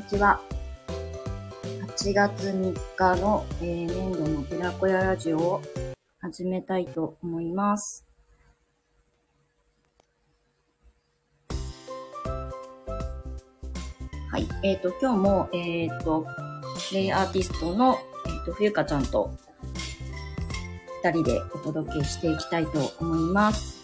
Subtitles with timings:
[0.00, 0.40] にちは。
[1.98, 5.62] 8月3日の、えー、年度の寺子屋ラジオを
[6.20, 8.06] 始めたいと思います。
[14.30, 14.48] はい。
[14.62, 16.26] えっ、と、今日も、えっ、と、
[16.94, 19.30] レイアーティストの、えっ、と、冬香ちゃんと
[21.02, 23.78] 二人でお届けしていきたいと思います。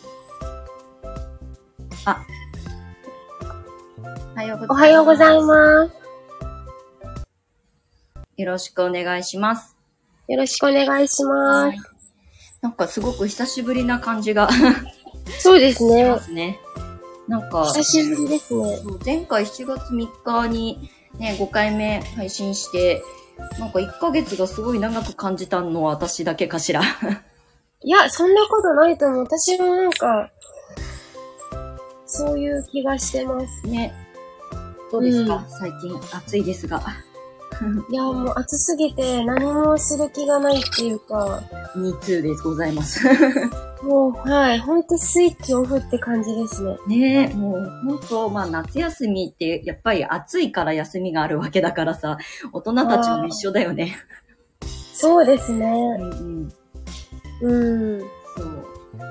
[2.06, 2.24] あ、
[4.34, 4.70] おはようございます。
[4.70, 6.05] おはようございます。
[8.46, 9.76] よろしくお願いします。
[10.28, 11.78] よろしくお願いします。
[12.62, 14.48] なんかすごく久しぶりな感じが
[15.40, 16.20] そうですしまね。
[16.20, 16.60] すね。
[17.26, 18.78] なんか、久しぶりですね。
[19.04, 23.02] 前回7月3日にね、5回目配信して、
[23.58, 26.82] なんか1ヶ月がすごい長く感じたのは私だけかしら。
[27.82, 29.24] いや、そんなことないと思う。
[29.24, 30.30] 私もなんか、
[32.06, 33.66] そういう気がしてます。
[33.66, 33.92] ね。
[34.92, 36.80] どうですか、うん最近暑いですが。
[37.90, 41.42] いや、もう暑すぎて何もする気がないっていうか、
[41.74, 43.06] Me too でございます。
[43.82, 46.76] もう、はい、ほんとスイッチオフって感じですね。
[46.86, 52.18] ねえ、もう本当、まあ夏休みってやっぱり暑いから休みがあるわけだからさ、
[52.52, 53.96] 大人たちも一緒だよね。
[54.92, 55.66] そうですうね。
[55.70, 56.52] んうん。
[57.42, 58.15] うん。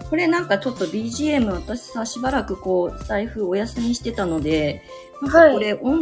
[0.09, 4.83] これなんかちょっと BGM 私さ、しばらくこう、スタイフお休みしてたので、
[5.21, 5.99] なんかこれ音、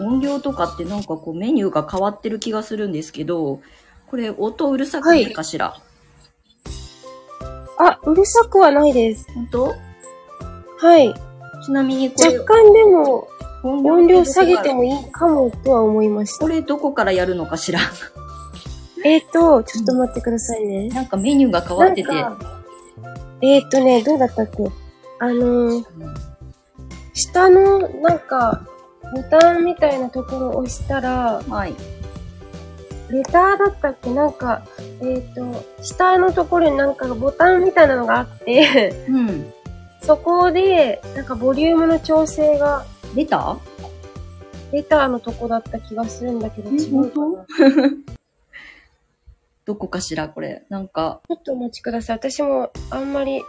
[0.00, 3.60] 音量とかってなんかこうメニューが変わってる気がするんですけど、
[4.08, 5.74] これ音うるさくないかしら、
[7.78, 9.26] あ、うるさくはないです。
[9.34, 9.74] 本当？
[10.78, 11.14] はい。
[11.64, 13.28] ちなみにこれ若干でも
[13.62, 14.76] 音音量下げても。
[14.76, 16.48] もいいかもとは思いましたこ。
[16.48, 17.80] れどこからやるのかしら？
[19.04, 20.88] えーと、ちょっと待ってくださいね。
[20.88, 22.08] なんかメニューが変わってて。
[23.42, 24.64] えーっとね、どうだったっけ？
[25.18, 25.84] あのー、
[27.14, 28.66] 下の、なんか、
[29.14, 31.74] ボタンみたいなところを押したら、はい。
[33.10, 34.14] レターだったっけ？
[34.14, 34.62] なんか、
[35.00, 39.52] えーっと、下のところになんかボタンみたいなのがあって、うん。
[40.00, 43.58] そこで、なんかボリュームの調整が、出た？
[44.72, 47.44] レターのとこだった気がするんだけど、え違うか本な。
[49.64, 50.64] どこかしらこれ。
[50.68, 52.16] なんか、ちょっとお待ちください。
[52.16, 53.42] 私もあんまり、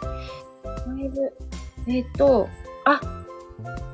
[0.64, 1.36] だいぶ、
[1.88, 2.48] えーっと、
[2.84, 3.00] あ、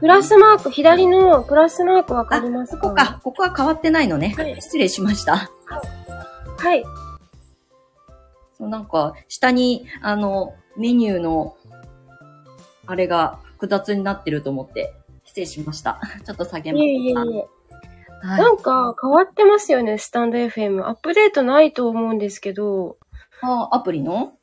[0.01, 2.83] プラスマーク、左のプラスマークわかりますか？
[2.83, 3.21] ここか。
[3.23, 4.35] ここは変わってないのね。
[4.37, 5.51] はい失礼しました。
[6.59, 6.85] はい。
[8.59, 11.57] そう、なんか、下に、あの、メニューの、
[12.87, 14.93] あれが複雑になってると思って、
[15.25, 16.01] 失礼しました。
[16.25, 16.85] ちょっと下げます。
[16.85, 17.49] いえいえいえ。
[18.23, 18.37] は。
[18.39, 20.87] ないんか変わってますよね、スタンド FM。
[20.87, 22.97] アップデートないと思うんですけど、
[23.43, 24.35] あ、アプリの？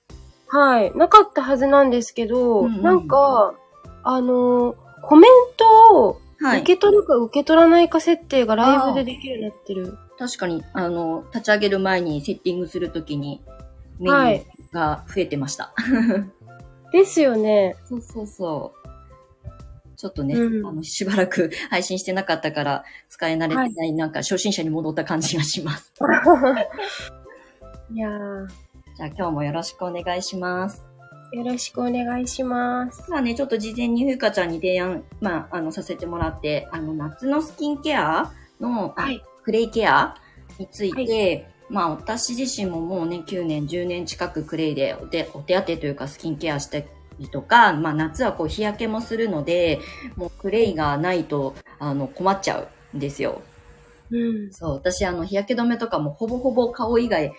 [0.49, 0.91] はい。
[0.95, 3.53] なかったはずなんですけど、うんうんなんか、
[4.03, 6.61] あのーコメントをはい。
[6.61, 9.97] 受け取るか受け取らないか設定がライブでできるようになってる。
[10.19, 13.41] 確かに、あの、立ち上げる前にセッティングするときに、
[13.99, 15.73] メニューはいが増えてました。
[16.91, 17.75] ですよね。
[17.85, 18.76] そうそうそう。
[19.97, 25.91] ちょっとね、うんあの、しばらく 配信してなかったから、使い慣れてない、なんか初心者に戻った感じがします。
[27.91, 28.47] いやー、
[28.95, 30.85] じゃあ今日もよろしくお願いします。
[31.33, 33.09] よろしくお願いします。
[33.09, 38.31] まあね、ちょっと事前にふうかちゃんに提案、まあ、あの、させてもらって、あの、夏のスキンケア
[38.61, 39.21] の、はい。
[39.43, 40.15] クレイケア
[40.59, 46.81] について、まあ、私自身ももうね、9年、10年近くクレイでお手お手当てというかスキンケアした
[47.19, 49.79] りとか、まあ、夏はこう日焼けもするので、
[50.15, 53.41] もうクレイがないと、あの、困っちゃうんですよ。
[54.11, 54.53] うん。
[54.53, 57.33] そう、私あの、日焼け止めとかもほぼほぼ顔以外、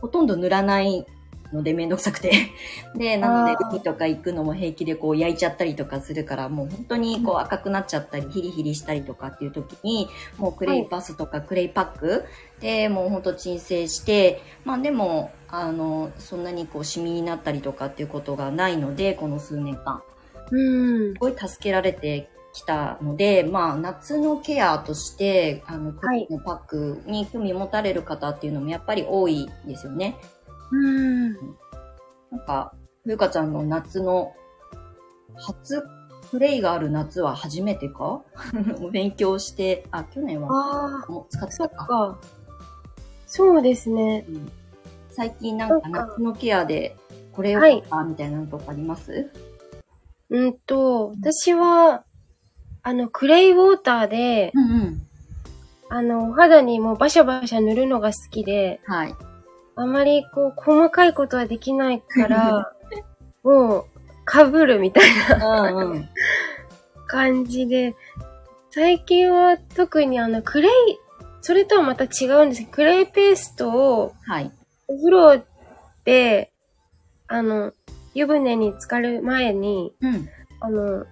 [0.00, 1.06] ほとんど塗らない
[1.54, 2.32] のでめんどくさくて。
[2.94, 12.24] で、なので海とか行くのも平気でこう焼いちゃったりとかするから、もう本当にこう赤くなっちゃったり、ヒリヒリしたりとかっていう時に、もうクレイパスとかクレイパック
[12.60, 20.02] でもう本当鎮静して、まあでも、あの、そんなにこうシミになったりとかっていうことがないので、この数年間。
[20.50, 21.18] うんす。
[21.18, 30.16] ごい助けられてきたので、まあ、夏のケアとして、あの、クリのパックに興味持たれる方っていうのもやっぱり多いですよね。
[30.76, 31.32] うん。
[32.30, 32.74] なんか、
[33.04, 34.34] ふうかちゃんの夏の、
[35.36, 35.82] 初
[36.30, 38.22] プレイがある夏は初めてか？
[38.92, 40.48] 勉強して、あ、去年は
[41.06, 41.84] あもう使ってたか。
[41.84, 42.18] っか。
[43.26, 44.24] そうですね。
[44.28, 44.52] うん
[45.16, 46.96] 最近なんか夏のケアで、
[47.30, 49.30] これをはみたいなのとかあります、
[50.28, 52.04] うんと、私は、
[52.82, 55.02] あの、クレイウォーターで、うんうん。
[55.88, 59.14] あの、お肌にもうバシャバシャ塗るのが好きで、はい。
[59.76, 62.72] あまりこう、細かいことはできないから、
[63.42, 63.84] もう、
[64.30, 66.08] 被るみたいなうんうん。
[67.06, 67.94] 感じで
[68.70, 70.72] 最近は特にあの、クレイ、
[71.42, 74.50] それとはまた違うんですけど、クレイペーストをはい。
[74.88, 75.42] お風呂
[76.04, 76.50] で、
[77.28, 77.72] あの、
[78.14, 80.28] 湯船に浸かる前に、うん。
[80.58, 81.06] あの、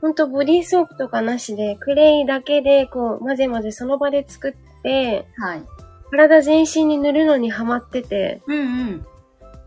[0.00, 5.62] ほんとボディーソープとかなしで、クレイだけでこう、混ぜ混ぜその場で作って、はい。
[6.10, 9.06] 体全身に塗るのにハマってて、うんうん。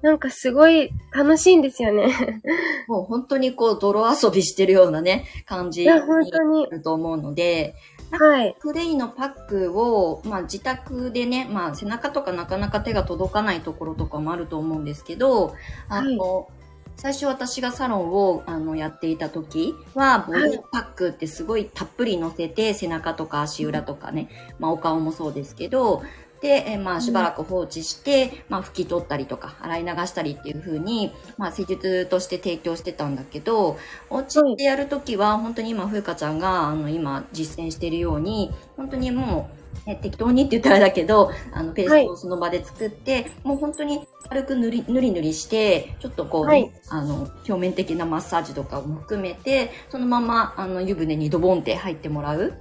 [0.03, 2.41] なんかすごい楽しいんですよね。
[2.89, 6.69] もう本当にこう、泥遊びしてるようなね、感じにいや、本当にな。
[6.69, 7.75] ると思うので、
[8.11, 8.55] はい。
[8.59, 15.55] クレイのパックを、まあ自宅でね、まあ背中とかなかなか手が届かないところとかもあると思うんですけど、
[15.87, 16.49] あの、
[16.95, 24.29] 最初私がサロンをあのやっていた時は、ボディパックってすごいたっぷり乗せて、背中とか足裏とかね、
[24.59, 26.03] まあお顔もそうですけど、
[26.43, 33.77] で、えーまあしばらく放置して、まあ拭き取ったりとか、洗い流したりっていう風に、まあ施術として提供してたんだけど、
[34.09, 39.49] お家でやるときは、本当に今、ふうかちゃんが、あの、今、実践しているように、本当にも
[39.85, 46.73] う、ね、適当にって言ったらだけど、あの、ペーストをその場で作って、もう本当に軽く塗り、塗り塗りして、ちょっとこう、はい。
[46.89, 52.53] あの、表面的なマッサージとかも含めて、そのまま、あの、湯船にドボンって入ってもらう。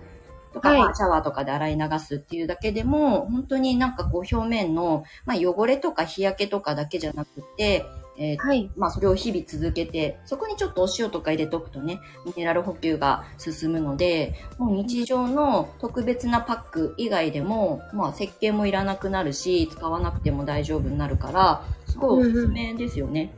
[0.53, 7.85] とか、はいまあシャワーとかで洗い流すっていうだけでも、本当になんかこう表面の、まあ汚れとか日焼けとかだけじゃなくて、
[8.19, 8.71] えーはい。
[8.77, 23.35] まあそれを日々続けて、そこにちょっとお塩とか入れとくとね、ミネラル補給が進むので、もう日常の特別なパック以外でも、まあ石鹸もいらなくなるし、使わなくても大丈夫になるから、すごいおすすめですよね。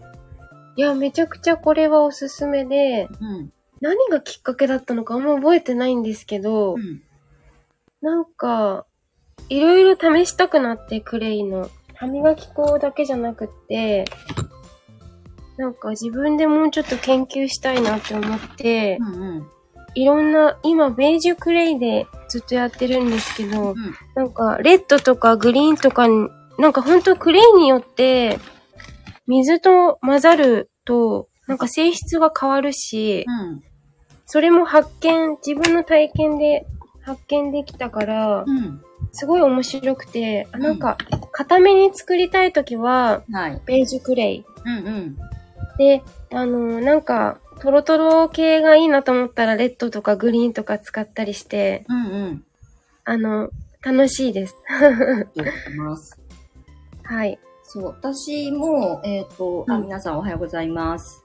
[0.77, 3.53] いや、めちゃくちゃこれはおすすめで、うん。
[3.85, 7.03] 何がきっかけだったのかあんま覚えてないんですけど、うん。
[8.01, 8.87] なんか、
[9.51, 11.69] いろいろ試したくなって、クレイの。
[11.95, 14.07] 歯磨き粉だけじゃなくって、
[15.59, 19.47] なんか自分でもうちょっと研究したいなって思って、うんうん。
[19.95, 23.95] いろんな、今ベージュクレイでずっとやってるんですけど、うん。
[24.15, 28.39] なんかレッドとかグリーンとかに、なんかほんとクレイによって、
[29.27, 33.63] 水と混ざると、なんか性質が変わるし、うん。
[34.27, 36.67] それも発見、自分の体験で
[37.03, 38.83] 発見できたから、うん。
[39.13, 40.97] すごい面白くて、あうんなんか、
[41.31, 43.61] 固めに作りたいときは、はい。
[43.65, 44.45] ベージュクレイ。
[44.65, 45.17] うんうん。
[45.79, 52.45] で、あのなんか、トロトロ系がいいなと思ったら、レッドとかグリーンとか使ったりして、うんうん。
[53.05, 53.51] あの、
[53.83, 54.57] 楽しいです。
[55.77, 56.19] ます。
[57.03, 57.39] はい。
[57.63, 61.24] そう、私も、えっ、と、あ、うん皆さんおはようございます。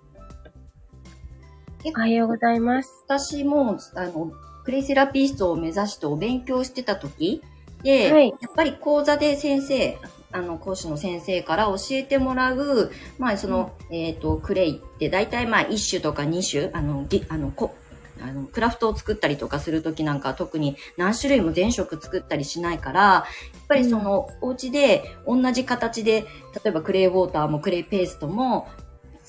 [1.85, 3.05] おはようございます。
[3.07, 4.33] 私も、あの、
[4.65, 7.41] クレイセラピストを目指してお勉強してた時
[7.83, 8.29] で、はい。
[8.29, 9.97] やっぱり講座で先生、
[10.33, 17.73] あの、講師の先生から教えてもらう、まあ、その、えっ、と、クレイって大体まあ、1種とか2種、あの、ぎあの、こ
[18.21, 26.25] あの、クラフトを作ったりとかするときなんかは特に何種類も全色作ったりしないから、やっぱりその、お家で同じ形で、
[26.61, 28.67] 例えばクレイウォーターもクレイペーストも、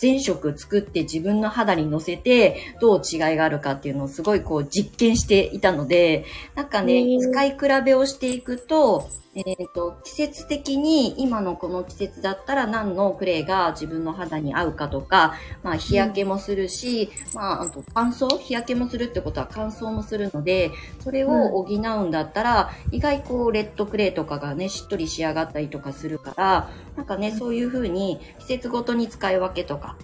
[0.00, 18.38] 全色作って自分の肌に乗せてどう違いがあるかっていうのをすごいこう実験していたので、なんかね、使い比べをしていくと、えっ、と、季節的に今のこの季節だったら何のクレイが自分の肌に合うかとか、まあ日焼けもするし、まああと乾燥？
[18.38, 20.72] 日焼けもするってことは乾燥もするので、
[21.04, 21.28] それを
[21.62, 29.96] 補うんだったら、意外こうレッドクレイとかがね、しっとり仕上がったりとかするから、なんかね、そういう風に季節ごとに使い分けとか、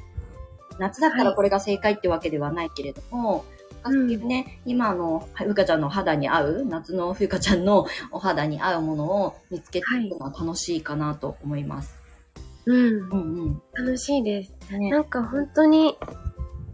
[0.79, 3.45] 夏だったらこれが正解ってわけではないけれども、
[3.91, 11.97] そういうね、今のふうかちゃんの肌に合う、夏のふうかちゃんのお肌に合うものを見つけていくのは楽しいかなと思います。
[12.67, 13.11] うん。
[13.11, 13.17] う
[13.51, 14.55] ん楽しいです。
[14.73, 14.81] うん。
[14.81, 15.97] ねなんか本当に、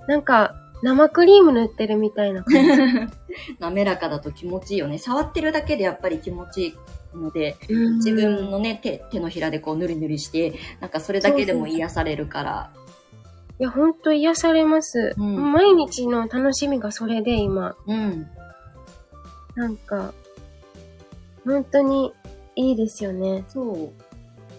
[0.09, 2.71] なんか、生クリーム塗ってるみたいな感じ。
[3.61, 4.99] 滑らかだと気持ちいいよね。
[4.99, 12.71] 触ってるだけでやっぱり気持ちいいので、うん自分のね、手、手のひらでこうぬりぬりして、なんかそれだけでも癒されるから。
[13.59, 15.15] いや、ほんと癒されます。
[15.17, 17.77] うん毎日の楽しみがそれで今。
[17.87, 18.27] うん。
[19.55, 20.13] なんか、
[21.45, 22.13] 本当に
[22.57, 23.45] いいですよね。
[23.49, 23.91] そう。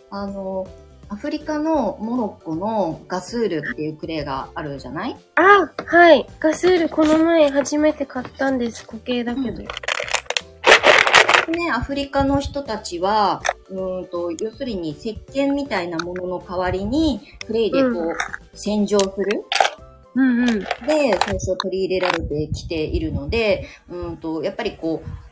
[0.09, 0.67] あの、
[1.09, 5.15] アフリカのモロッコのガスールっていうクレイがあるじゃない？
[5.35, 6.25] あはい。
[6.39, 8.85] ガスールこの前初めて買ったんです。
[8.87, 9.61] 固形だけど。
[9.61, 9.67] うん
[11.51, 18.15] ね、アフリカの人たちは、うーんと、要するに石鹸みたいなものの代わりに、クレイでこう、うん
[18.55, 19.43] 洗浄する
[20.15, 20.59] うんうん。
[20.59, 20.67] で、
[21.25, 25.22] 最初取り入れられてきているので、うーんと、やっぱりこう、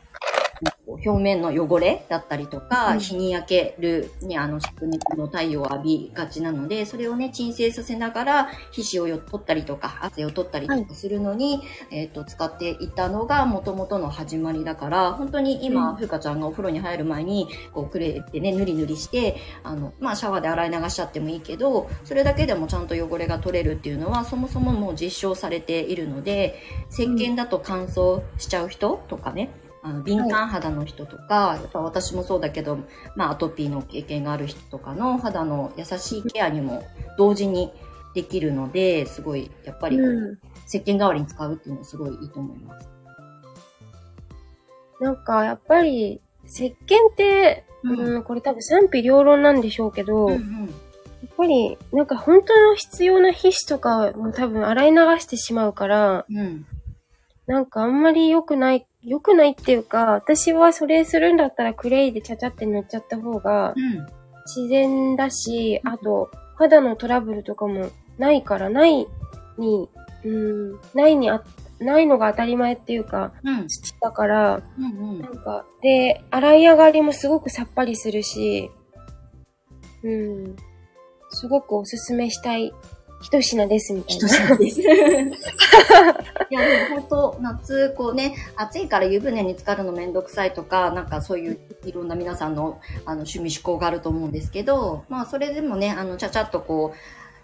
[0.86, 3.00] 表面の汚れだったりとか、うん。
[3.00, 15.96] 日に焼ける、ね、あの、灼熱の太陽を浴びがちなので、それをね、鎮静させながら、皮脂をよ取ったりとか、汗を取ったりとかするのに、えっ、と、使っていたのが元々の始まりだから、本当に今、うん。
[15.96, 29.50] ふうかちゃんがお風呂に入る前に、こう、クレイでね、ぬりぬりして、あの、まあ、シャワーで洗い流しちゃってもいいけど、それだけでもちゃんと汚れが取れるっていうのは、そもそももう実証されているので、石鹸だと乾燥しちゃう人とかね、
[29.82, 32.78] あの敏感肌の人とか、やっぱ私もそうだけど、
[33.16, 36.84] まあ、アトピーの経験がある人とかの肌の優しいケアにも
[37.18, 37.72] 同時に
[38.14, 40.38] できるので、すごい、やっぱり、うん。
[40.68, 42.88] 石鹸代わりに使うっていうのはすごいいいと思います。
[45.00, 46.72] なんか、やっぱり、石鹸
[47.10, 50.74] って、うんうん、これ多分賛否両論なんでしょうけど、やっうん
[51.36, 56.38] ぱり、なんか本当の必要な皮脂とかも多分洗い流してしまうから、うん。
[56.38, 56.66] うん。
[57.46, 64.06] なんかあんまり良くない、良くないっていうか、私はそれするんだったらクレイでちゃちゃって塗っちゃった方がうん。
[64.46, 69.06] 自然だし、あと、肌のトラブルとかもないから、ない
[69.58, 69.88] に、
[70.24, 71.42] うん、ないにあ、
[71.78, 73.68] ないのが当たり前っていうか、うん。
[73.68, 74.84] 土だから、うん。
[74.84, 78.70] うんなんか、で、洗い上がりもすごくさっぱりするし、
[80.02, 80.56] うん、
[81.30, 82.72] すごくおすすめしたい
[83.22, 84.28] 一品ですみたい一な。
[84.28, 84.80] 品です。
[86.50, 96.96] いや、でも本当、夏、こうね、暑いから湯船に浸かるのめんどくさいとか、なんかそういういろんな皆さんのあの趣味嗜好があると思うんですけど、まあそれでもね、あの、ちゃちゃっとこう、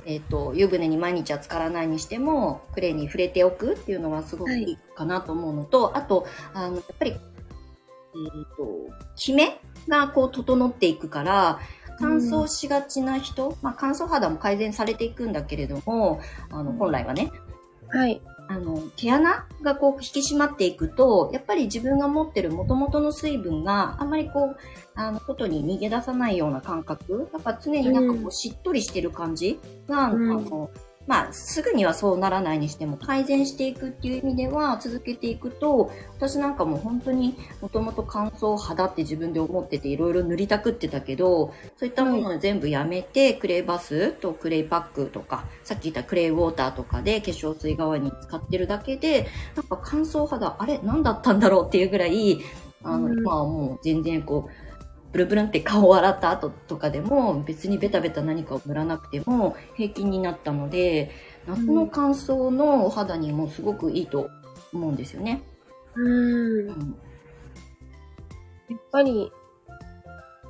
[0.05, 7.21] えっ、と、湯船に毎日は浸からないにしても、クレイに触れておくっていうのはすごくいいかなと思うのと、あと、あの、やっぱり、えっ、
[8.57, 8.69] と、
[9.17, 11.61] キメがこう整っていくから、
[11.99, 17.31] 乾燥しがちな人、まあ乾燥肌も改善されていくんだけれども、あの、本来はね、
[17.89, 18.21] はい。
[18.51, 24.57] あの、毛穴がこう引き締まっていくと、やっぱり自分が持ってる元々の水分があんまりこう、
[24.95, 30.31] あの、外に逃げ出さないような感覚、やっぱ常になんかこううしっとりしてる感じが、うん。
[30.31, 30.71] あの、
[31.09, 52.39] まあ、すぐにはそうならないにしても改善していくっていう意味では続けていくと、私なんかもう本当にもともと乾燥肌って自分で思ってていろいろ塗りたくってたけど、そういったものを全部やめて、クレイバスとクレイパックとか、さっき言ったクレイウォーターとかで化粧水代わりに使ってるだけで、なんか乾燥肌、あれ何だったんだろうっていうぐらい、
[52.83, 53.19] あの、うん。
[53.19, 54.68] 今はもう全然こう、
[55.13, 61.11] ブルブルンって顔を洗った後とかでも別にベタベタ何かを塗らなくても平均になったので、
[61.47, 64.29] 夏の乾燥のお肌にもすごくいいと
[64.73, 65.43] 思うんですよね。
[65.95, 66.69] うん。
[66.69, 66.97] ん。
[68.75, 69.33] っぱり、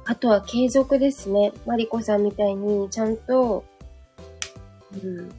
[0.04, 1.52] あとは継続ですね。
[1.66, 3.64] マリコさんみたいに、ちゃんと、
[4.92, 5.30] うん。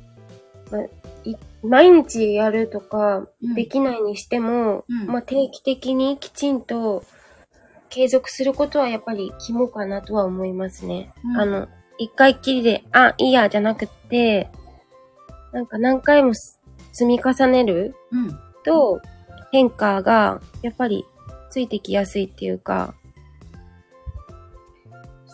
[0.71, 0.83] ま
[1.25, 7.03] い毎日やるとか、うんできないにしても、うんまあ、定期的にきちんと
[7.89, 11.11] 継続することはやっぱり肝かなとは思いますね。
[11.23, 11.67] うんあの、
[11.97, 14.49] 一回きりで、あ、いいや、じゃなくって、
[15.51, 16.59] なんか何回もす
[16.91, 18.39] 積み重ねるうん。
[18.63, 19.01] と、
[19.51, 21.05] 変化がやっぱり
[21.49, 22.93] ついてきやすいっていうか、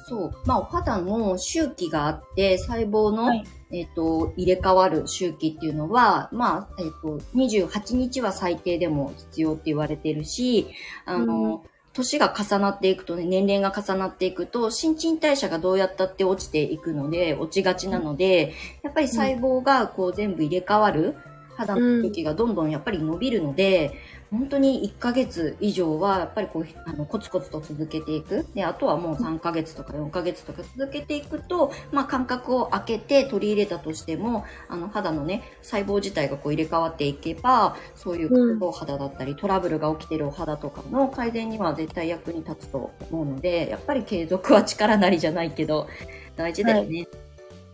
[0.08, 0.32] そう。
[0.46, 10.68] まあ、お肌の周期があって、細胞の、はいえっ、と、入れ替わる周期っていうのは、まあ、えっ、と、28日は最低でも必要って言われてるし、
[11.06, 11.66] あの、
[11.96, 21.16] 年が重なっていくとね、年齢が重なっていくと、新陳代謝がどうやったって落ちていくので、落ちがちなので、やっぱり細胞がこう全部入れ替わる、
[21.56, 23.94] 肌の時期がどんどんやっぱり伸びるので、
[24.32, 28.46] 本当に1ヶ月以上はやっぱりこうあのコツコツと続けていく。
[28.54, 45.88] で、あとはもう3ヶ月とか4ヶ月とか続けていくと、まあ間隔を空けて取り入れたとしても、あの肌のね、細胞自体がこう入れ替わっていけば、そういううんお肌だったり、トラブルが起きてるお肌とかの改善には絶対役に立つと思うので、やっぱり継続は力なりじゃないけど、
[46.36, 47.08] 大事だよね。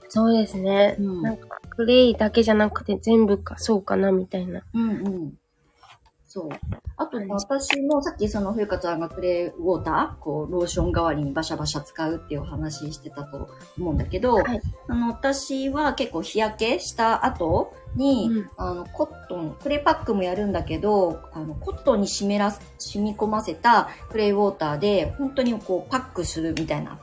[0.10, 0.98] そうですね。
[1.00, 4.62] うんなんか、クレイだけじゃなくて全部か、そうかな、みたいな。
[4.74, 5.34] うんうん。
[6.33, 6.50] そう。
[6.95, 26.97] あと、はい私もさっきその、ふゆかちゃんがクレイウォーター、こう、ローション代わりにバシャバシャ使うっていうお話してたと思うんだけど、はいあの、私は結構日焼けした後に、うんあの、コットン、クレイパックもやるんだけど、あの、コットンに湿らす、染み込ませたクレイウォーターで、本当にこう、パックするみたいな。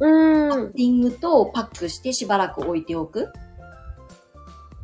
[0.00, 0.72] うーん。
[0.74, 3.28] リングとパックしてしばらく置いておく。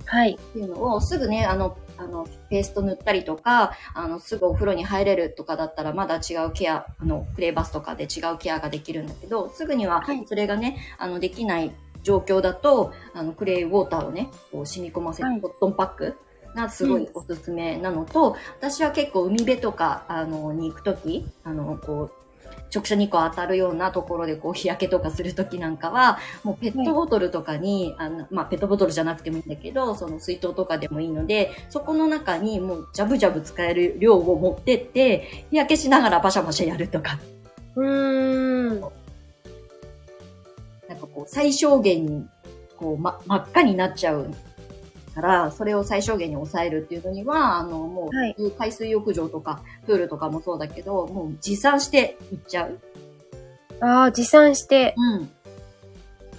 [0.04, 0.38] はい。
[0.38, 11.72] っていうのをすぐね、あの、あの、ペースト塗ったりとか、あの、すぐお風呂に入れるとかだったら、まだ違うケア、あの、クレイバスとかで違うケアができるんだけど、すぐにははい、それがね、あの、できない
[12.02, 15.40] 状況だと、あの、クレイウォーターをね、こう染み込ませる、はい。
[15.40, 16.16] コットンパック
[16.54, 22.25] がすごいおすすめなのと、私は結構海辺とか、あの、に行くとき、あの、こう、
[22.74, 37.18] 直射日光当たるようなところでこう日焼けとかするときなんかは、もうペットボトルとかに、あの、まあ、ペットボトルじゃなくてもいいんだけど、その水筒とかでもいいので、そこの中にもうジャブジャブ使える量を持ってって、日焼けしながらバシャバシャやるとか、
[37.76, 38.80] うーん。
[40.88, 42.26] なんかこう、最小限に、
[42.76, 44.30] こう、ま、真っ赤になっちゃう
[45.16, 52.78] から、それを最小限に抑えるっていうのには、あの、もう、はい海水浴場とか、プールとかもそうだけど、もう持参していっちゃう。
[53.80, 54.94] ああ、持参して。
[54.96, 55.30] うん。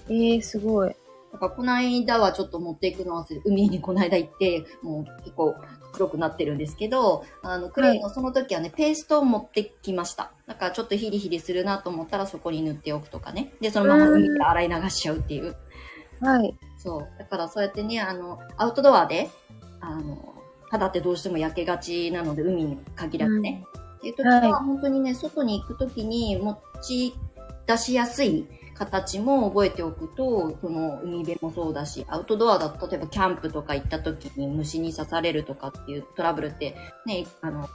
[0.10, 0.96] ええー、すごい。
[1.34, 5.56] だから、この間はちょっと持っていくの忘れ、海にこの間行って、もう結構
[5.94, 10.32] 黒くなってるんですけど、あの、クレイのその時はね、ペーストを持ってきました。
[10.46, 13.54] だからちょっとヒリヒリするなと思ったらそこに塗っておくとかね。
[13.60, 15.56] で、そのまま海で洗い流しちゃうっていう。
[16.22, 16.58] はい。
[16.78, 17.20] そう。
[17.20, 19.30] だからそうやってね、あの、アウトドアで、
[19.80, 20.36] あの、
[20.70, 23.64] 肌ってどうしても焼けがちなので、海に限らずね。
[23.98, 27.14] っていう時は、はい本当にね、外に行く時に持ち
[27.66, 28.48] 出しやすい
[28.78, 37.68] 形も覚えておくと、その海辺もそうだし、アウトドアだと、例えばキャンプとか行った時に虫に刺されるとかっていうトラブルってね、あの、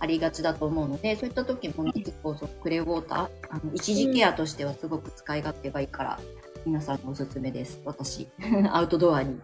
[0.00, 6.20] ありがちだと思うので、そういった時もね、結構そうクレーウォーター、あの、一時ケアとしてはすごく使い勝手がいいから、
[6.68, 7.80] 皆さんにおすすめです。
[7.86, 8.28] 私。
[8.70, 9.40] アウトドアに。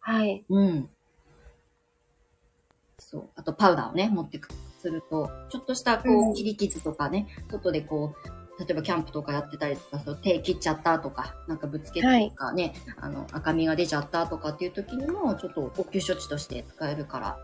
[0.00, 0.46] はい。
[0.48, 0.88] うん。
[2.98, 3.28] そう。
[3.36, 4.48] あと、パウダーをね、持ってく、
[4.80, 8.14] すると、ちょっとした、こうんう、切り傷とかね、外でこ
[8.58, 17.38] う、例えばキャンプとかやってたりとか、そう手切っちゃったとか、なんかぶつけたとかね、あの、赤みが出ちゃったとかっていう時にも、ちょっと応急処置として使えるから、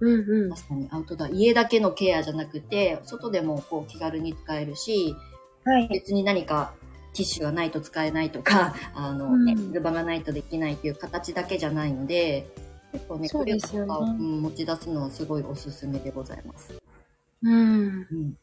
[0.00, 0.50] うんうん。
[0.50, 5.16] 確かにアウトドア、家だけのケアじゃなくて、外でもこう気軽に使えるし、
[5.64, 5.88] はい。
[5.88, 6.74] 別に何か
[7.14, 12.46] ティッシュがないと使えないとか、あの、ね、うん水場がないとできないっていう形だけじゃないので、
[12.92, 16.72] 結構ね、クレヨンとかをうん、持ち出すのはすごいおすすめでございます。
[17.42, 18.06] うん。
[18.10, 18.38] うん。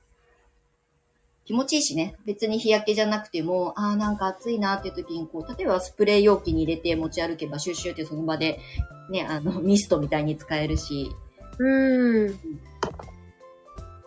[1.45, 8.60] 気持ちいいしね、別に日焼けじゃなくても、ああ、なんか暑いなっていう時に、こう、例えばスプレー容器に入れて持ち歩けば、シュッシュってその場で、
[9.12, 11.12] ね、あの、ミストみたいに使えるし、
[11.60, 12.39] うん。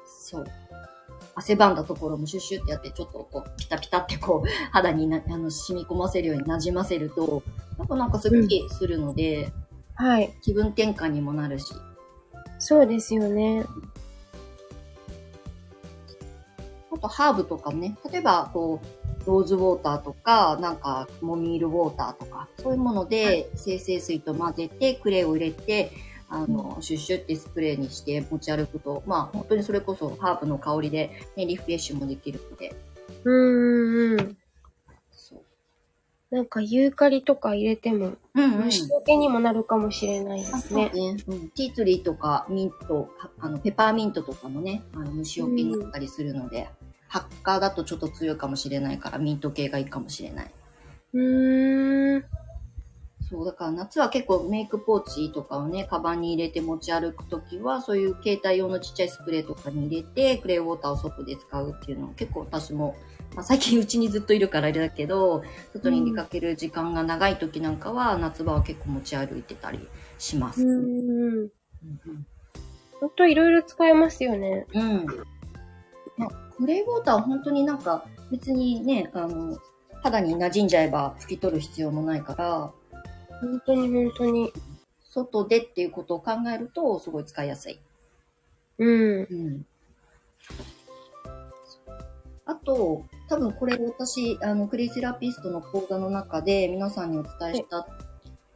[0.04, 0.46] そう。
[1.38, 7.42] 汗ばんだところもシュッシュってやって、ちょっとこう、ピタピタってこう、肌にな、あの、染み込ませるように馴染ませると、
[7.78, 9.52] なんかなんかすっきりするので、
[9.94, 10.32] はい。
[10.42, 11.72] 気分転換にもなるし。
[12.58, 13.64] そうですよね。
[16.92, 25.92] あと、ハーブとかもね、例えば、こう、ローズウォーターとか、なんか、モミールウォーターとか、そういうもので、生成水と混ぜて、クレイを入れて、
[26.30, 32.74] あの、シュッシュってスプレーにして持ち歩くと、まあ、本当にそれこそハーブの香りで、ね、リフレッシュもできるので、
[33.24, 34.36] うんうん。
[35.10, 36.34] そう。
[36.34, 38.64] なんかユーカリとか入れても、うんうん。
[38.64, 40.90] 虫除けにもなるかもしれないであすね。
[40.92, 41.16] そうね。
[41.26, 41.48] うん。
[41.50, 46.68] ティーツリーとかミント、はあの、ペパーミントとかもね、あの、虫除けになったりするので、
[47.08, 50.50] ハッカーだとちょっと強いかもしれないから、ミント系がいいかもしれない。
[51.14, 52.24] うーん。
[53.30, 62.96] そう、だから夏は結構メイクポーチとかをね、カバンに入れて持ち歩くときは、そういう携帯用のちっちゃいスプレーとかに入れて、クレイウォーターを外で使うっていうのを結構私も、
[63.34, 65.42] まあ、最近うちにずっといるからあれだけど、
[65.74, 69.86] 外に出かける時間が長い時なんかは、夏場は結構持ち歩いてたり
[70.18, 70.62] します。
[70.62, 71.50] ううんん。
[73.00, 74.66] ほんといろいろ使えますよね。
[74.72, 75.06] うん。
[76.16, 79.58] まあ、クレイウォーターは本当になんか別にね、あの、
[80.02, 82.72] 肌に馴染んじゃえば拭き取る必要もないから、
[83.40, 84.52] 本当に本当に。
[85.10, 87.80] 外でっていうことを考えるとすごい使いやすい。
[88.78, 89.22] うん。
[89.22, 89.66] うん。
[92.44, 97.86] あと、多分これ私、あの、クレイセラピストの講座の中で皆さんにお伝えした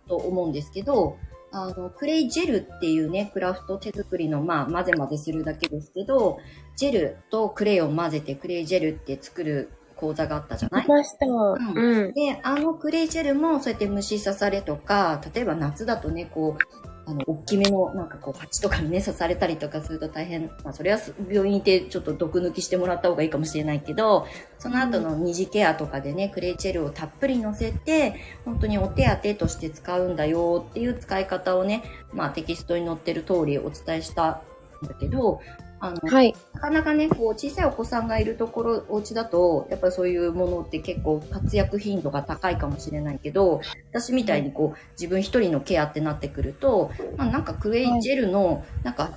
[0.09, 1.19] と思うんですけど、
[1.51, 6.39] あの、クレイジェルっていうね、クラフト手作りの、まあ、混ぜ混ぜするだけですけど、
[6.77, 9.71] ジェルとクレイを混ぜてクレイジェルって作る
[10.03, 10.85] 講座があったじゃない？
[10.85, 11.27] いました。
[11.27, 12.13] んうん。
[12.13, 24.27] で、あのクレイジェルもそうやって虫刺されとか、例えば夏だとね、こう、あの、大きめの、なんかこう、ハチとかにね、刺されたりとかすると大変、まあ、それはす病院行ってちょっと毒抜きしてもらった方がいいかもしれないけど、
[24.59, 34.41] その後の二次ケアとかでね、クレイジェルをたっぷり乗せて、本当にお手当として使うんだよっていう使い方をね、まあ、テキストに載ってる通りお伝えした
[34.85, 35.41] んだけど、
[35.83, 36.33] あの、はい。
[36.55, 49.11] なかなかね、こう、小さいお子さんがいるところ、お家だと、やっぱりそういうものって結構活躍頻度が高いかもしれないけど、私みたいにこう、自分一人のケアってなってくると、まあなんかクレイジェルの、なんか、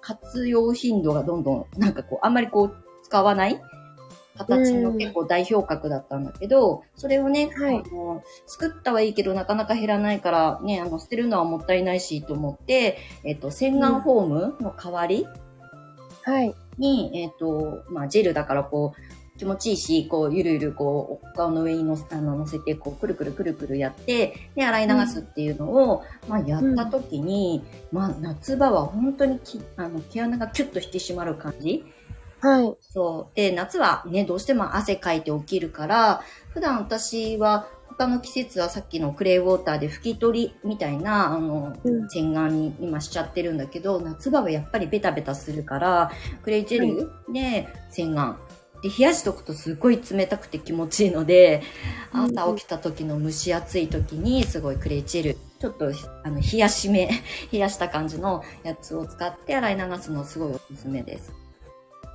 [0.00, 3.60] 活用頻度がどんどん、なんかこう、あんまりこう、使わない
[4.38, 15.26] 形の結構代表格だったんだけど、それをね、はいあの作ったはいいけどなかなか減らないから、ね、あの、捨てるのはもったいないしと思って、えっと、洗顔フォームの代わり
[16.28, 16.54] はい。
[16.76, 31.82] に、えっと、まあ、ジェルだからこう、気持ちいいし、こう、ゆるゆる、こう、お顔の上にのあの乗せて、こう、くるくるくるくるやって、で、洗い流すっていうのを、まあ、やった時に、まあ、夏場は本当にき、あの、毛穴がキュッと引き締まる感じ
[32.40, 32.76] はい。
[32.80, 33.36] そう。
[33.36, 46.12] で、夏はね、どうしても汗かいて起きるから、普段私は他の季節はさっきのクレイウォーターで拭き取りみたいな、あの、うん洗顔に今しちゃってるんだけど、夏場はやっぱりベタベタするから、
[46.44, 48.36] クレイジェルで洗顔。
[48.82, 51.62] で、冷やしとくとすごい冷たくて気持ちいいので、
[52.14, 55.90] うん朝起きた時の蒸し暑い時にすごいクレイジェル、ちょっと
[56.22, 57.10] あの冷やしめ、
[57.50, 61.32] 冷やした感じのやつを使って洗い流すのすごいおすすめです。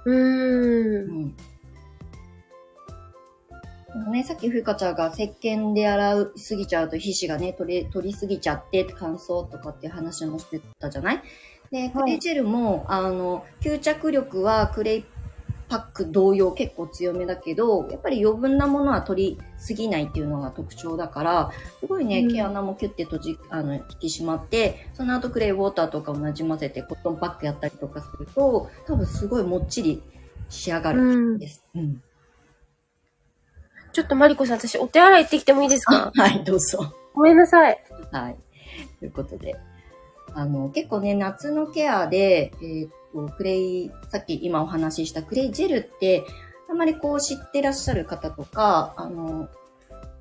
[0.05, 0.15] うー。
[0.15, 1.52] うんん。
[4.11, 11.21] ね、さっきふうかちゃんが石鹸で洗うすぎちゃうと皮脂がね、取れ、取りすぎちゃって乾燥とかっていう話もしてたじゃない？
[11.71, 15.05] で、クレイジェルも、あの、吸着力はクレイ
[15.69, 30.03] パック同様結構強めだけど、やっぱり余分なものは取りすぎないっていうのが特徴だから、すごいね、うん毛穴もキュッて閉じ、あの、引き締まって、その後クレイウォーターとかをなじませてコットンパックやったりとかすると、多分すごいもっちり
[30.49, 31.63] 仕上がるうんんです。
[31.75, 32.03] うん。
[33.93, 36.11] ちょっとマリコさん、私お手洗い行ってきてもいいですか？
[36.15, 36.93] はい、どうぞ。
[37.13, 37.83] ごめんなさい。
[38.11, 38.35] はい。
[38.99, 39.55] ということで。
[40.35, 46.23] あの、結構ね、夏のケアで、えーっと、クレイ、さっき今お話ししたクレイジェルって、
[46.69, 49.47] あまりこう知ってらっしゃる方とか、あの、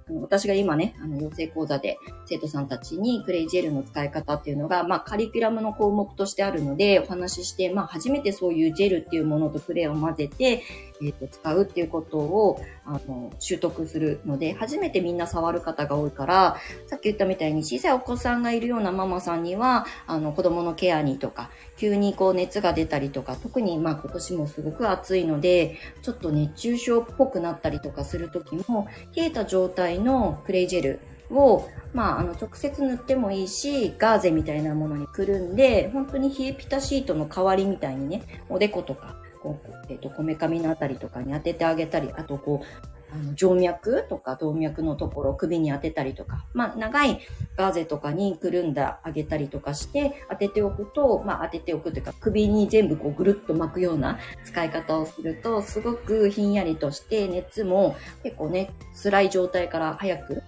[0.08, 10.62] あの私が今ね、あの、養成講座で生徒さんたちにクレイジェルの使い方っていうのが、まあ、カリキュラムの項目としてあるので、お話しして、まあ、初めてそういうジェルっていうものとクレイを混ぜて、
[11.02, 28.86] えっ、と、使うっていうことを、あの、習得するので、初めてみんな触る方が多いから、さっき言ったみたいに小さいお子さんがいるようなママさんには、あの、子供のケアにとか、急にこう熱が出たりとか、特にまあ今年もすごく暑いので、ちょっと熱中症っぽくなったりとかするときも、
[29.16, 31.00] 冷えた状態のクレイジェル
[31.30, 47.20] を、まあ、あの、直接塗ってもいいし、ガーゼみたいなものにくるんで、本当に冷えピタシートの代わりみたいにね、おでことか、こう、えっ、と、こめかみのあたりとかに当ててあげたり、あとこう、あの静脈とか動脈のところ首に当てたりとか、まあ、長い
[47.56, 58.70] ガーゼとかにくるんであげたりとかして、当てておくと、まあ、当てておくというか、首に全部こうぐるっと巻くような使い方をすると、すごくひんやりとして、熱も結構ね、
[59.02, 60.42] 辛い状態から早く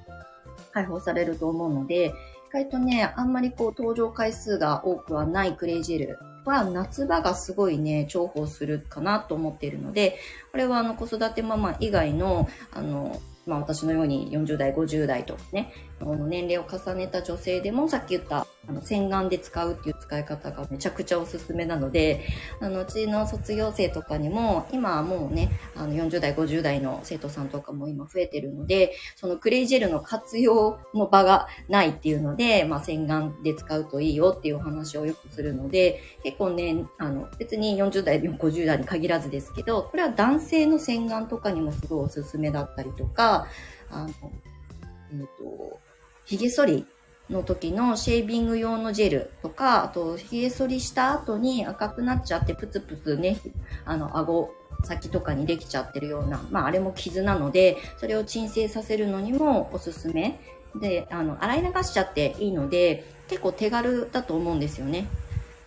[0.73, 10.19] 解放されると思うので、意外とね、あんまりこう登場回数が多くはないクレイジェルは夏場がすごいね、重宝するかなと思っているので、
[10.53, 22.27] これはあの子育てママ以外の、あの、まあ私のように40代、50代とかね、あの年齢を重ねた女性でもさっき言ったあの洗顔で使うっていう使い方がめちゃくちゃおすすめなので、
[22.61, 43.47] あのうちの卒業生とかにも今はもうね、あの40代、50代の生徒さんとかも今増えてるので、そのクレイジェルの活用の場がないっていうので、まあ洗顔で使うといいよっていうお話をよくするので、結構ね、あの別に40代、50代に限らずですけど、これは男性の洗顔とかにもすごいおすすめだったりとか、
[43.91, 44.09] あの、
[45.13, 45.81] えっ、と、
[46.25, 46.87] 髭剃り
[47.31, 53.39] の時のシェービング用のジェルとか、あと、髭剃りした後に赤くなっちゃってプツプツね、
[53.85, 54.53] あの、顎
[54.85, 60.39] 先とかにできちゃってるような、まあ、あれも傷なので、それを鎮静させるのにもおすすめ。
[60.77, 65.07] で、あの、洗い流しちゃっていいので、結構手軽だと思うんですよね。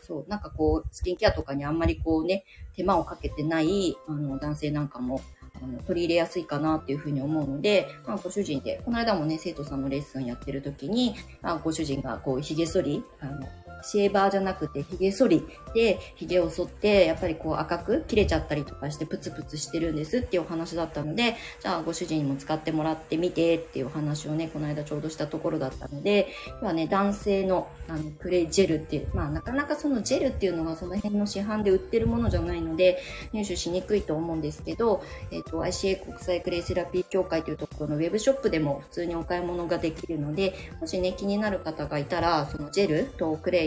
[0.02, 5.22] そう、なんかこう、スキンケアとかにあんまりこうね、手間をかけてない、あの、男性なんかも、
[5.62, 13.48] あの取り入れやすいかなっていうふうに思うので、まあ、ご主人で、この間もね、生徒さんのレッスンやってる時に、まあ、ご主人がこう、髭剃り、あの、
[13.84, 43.67] シェーバーじゃなくて髭剃りで髭を剃ってやっぱりこう赤く切れちゃったりとかしてプツプツしてるんですっていうお話だったのでじゃあご主人にも使ってもらってみてっていうお話をねこの間ちょうどしたところだったので今日はね男性のあのクレイジェルっていうまあなかなかそのジェルっていうのがその辺の市販で売ってるものじゃないので入手しにくいと思うんですけど、えっ、と ICA 国際クレイセラピー協会というところのウェブショップでも普通にお買い物ができるのでもしね気になる方がいたらそのジェルとクレ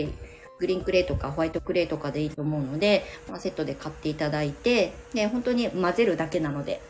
[0.59, 6.81] グリーンクレイとかホワイトクレイとかでいいと思うので、まあ、セットで買っていただいて、で、本当に混ぜるだけなので、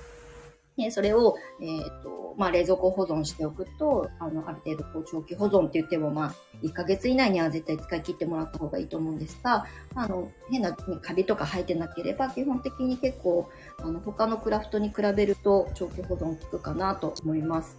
[0.77, 17.77] えそれを、えっ、と、まあ、冷蔵庫保存しておくと、あの、ある程度、こう、長期保存って言っても、まあ、1ヶ月以内には絶対使い切ってもらった方がいいと思うんですが、あの、変なカビとか生えてなければ、基本的に結構、あの、他のクラフトに比べると、長期保存効くかなと思います。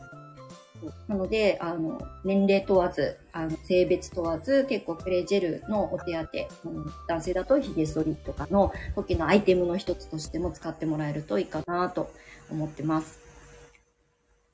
[1.09, 12.11] なので、あの、年齢問わず、あの、性別問わず、結構クレイジェルのお手当、うん、男性だとヒゲ剃りとかの時のアイテムの一つとしても使ってもらえるといいかなと
[12.51, 13.21] 思ってます。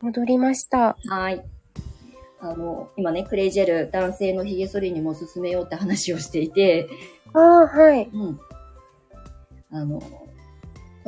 [0.01, 0.97] 戻りました。
[1.07, 1.45] はい。
[2.41, 6.89] あの、今ね、クレイジェル、男性の髭剃りにも勧めようって話をしていて。
[7.35, 8.09] ああ、はい。
[8.13, 8.41] うん。
[9.71, 10.01] あの、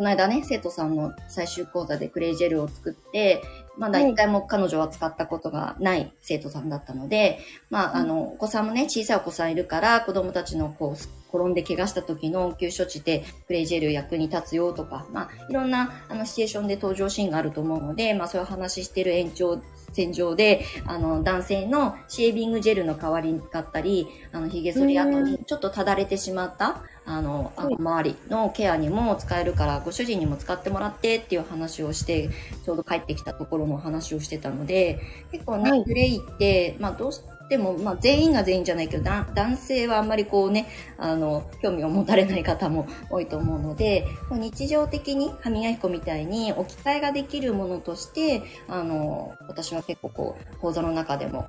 [0.01, 3.43] この間ね、生徒さんの最終講座でクレイジェルを作って、
[3.81, 7.39] まだ一回も彼女は使ったことがない生徒さんだったので、
[7.71, 19.63] まあ、あの、お子さんもね、小さいお子さんいるから、子供たちのこう、転んで怪我した時の応急処置でクレイジェル役に立つよとか、まあ、いろんなあのシチュエーションで登場シーンがあると思うので、まあ、そういう話してる延長
[19.93, 32.31] 線上で、あの、男性のシェービングジェルの代わりに使ったり、あの、髭剃り後にちょっとただれてしまった、あの、あの周りのケアにも使えるから、ご主人にも使ってもらってっていう話をして、
[32.65, 35.01] ちょうど帰ってきたところの話をしてたので、
[35.33, 51.49] 結構ね、グレイって、まあどうしても、まあ全員が全員じゃないけど、男性はあんまりこうね、あの、興味を持たれない方も多いと思うので、日常的に歯磨き粉みたいに置き換えができるものとして、あの、私は結構こう、講座の中でも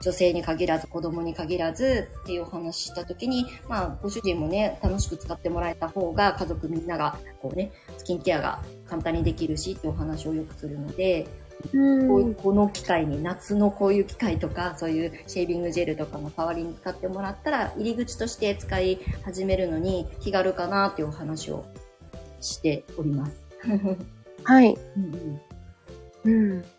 [0.00, 11.26] 女性に限らず子供に限らずっていうお話した時に、まあ、ご主人もね、楽しく使ってもらえた方が家族みんなが、こうね、スキンケアが簡単にできるしってお話をよくするので、
[12.08, 21.64] こうこの機会に、夏のこういう機会とか、そういうシェービングジェルとかの代わりに使ってもらったら、入り口として使い始めるのに気軽かなっていうお話を
[22.40, 23.32] しております。
[24.44, 24.78] はい。
[24.96, 25.40] うん、
[26.24, 26.54] うん。
[26.54, 26.77] うん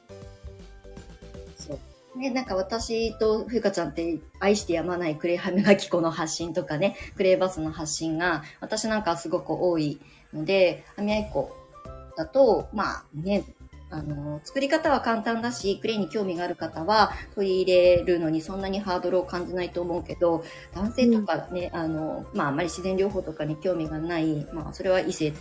[2.20, 10.00] ね、なんか私とふゆかちゃんって愛してやまないクレイ歯磨き粉の発信とかね、クレイバスの発信が私なんかすごく多い
[10.34, 11.56] ので、歯磨き粉
[12.18, 13.46] だと、まあね、
[13.90, 20.44] あの、作り方は簡単だし、クレイに興味がある方は取り入れるのにそんなにハードルを感じないと思うけど、
[20.76, 25.32] 男性とかね、うん、あの、まああんまり自然療法とかに興味がない、まあそれは異性、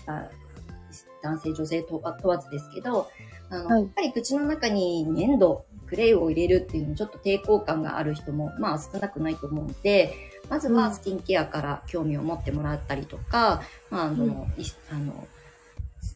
[1.23, 3.11] 男性、女性問わずですけど、
[3.51, 10.15] あの、はい、やっぱり口の中に粘土クレイを入れるっていうのちょっと抵抗感がある人も、まあ少なくないと思うので、
[10.49, 14.47] まずはスキンケアから興味を持ってもらったりとか、うん、まああの、うん、
[14.91, 15.27] あの、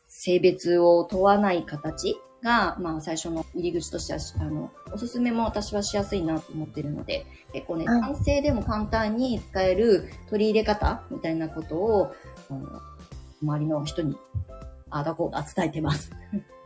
[0.08, 12.14] 性別を問わない形が、まあ最初の入り口としては、あの、おすすめも私はしやすいなと思ってるので、結構ね、男性でも簡単に使える取り入れ方みたいなことを、
[12.50, 12.80] あの
[13.42, 14.16] 周りの人に、
[14.90, 16.10] あだこうだ伝えてます。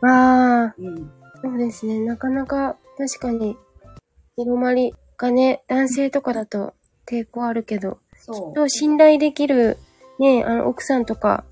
[0.01, 1.11] ああ、うん。
[1.41, 1.99] そうですね。
[1.99, 3.57] なかなか確かに、
[4.35, 6.73] 広まりがね、男性とかだと
[7.05, 8.53] 抵抗あるけど、そう。
[8.53, 9.77] と信頼できる、
[10.19, 11.43] ね、あの、奥さんとか、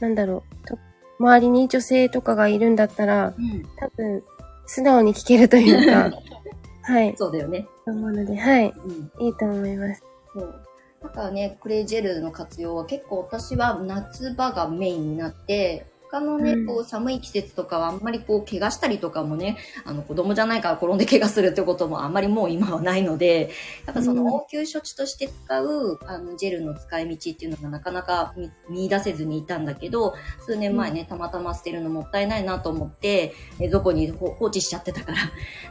[0.00, 0.78] なんだろう、と
[1.18, 4.22] 周りに女性とかがいるんだったら、うん、多分、
[4.66, 6.12] 素直に聞けるというか、
[6.82, 7.14] はい。
[7.16, 7.66] そうだよね。
[7.84, 8.74] と思うので、はい。
[9.18, 10.02] うん、いいと思います。
[10.32, 10.60] そう。
[11.02, 23.50] だからね、クレイジェルの活用は結構私は夏場がメインになって、他のね、こう寒い季節とかはあんまりこう怪我したりとかもね、あの子供じゃないから転んで怪我するってこともあんまりもう今はないので、
[23.86, 28.34] やっぱその応急処置として使うあのジェルの使い道っていうのがなかなか
[28.70, 30.14] 見出せずにいたんだけど、
[30.46, 35.18] 数年前ね、たまたま捨てるのもったいないなと思って、えどこに放置しちゃってたから。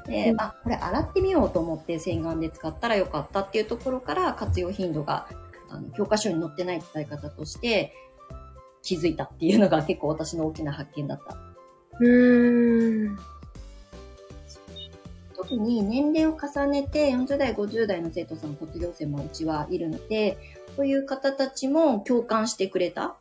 [0.05, 5.27] で、あ、これ洗ってみようと思って洗顔で使ったらよかったっていうところから活用頻度が
[5.69, 7.93] あの教科書に載ってない使い方として、
[8.81, 11.37] 気づいたっていうのが結構私の大きな発見だった。
[11.99, 13.17] うーん。
[15.35, 20.37] 特に年齢を重ねて40代、50代の生徒さん、卒業生もうちはいるので、
[20.75, 23.15] そういう方たちも共感してくれた。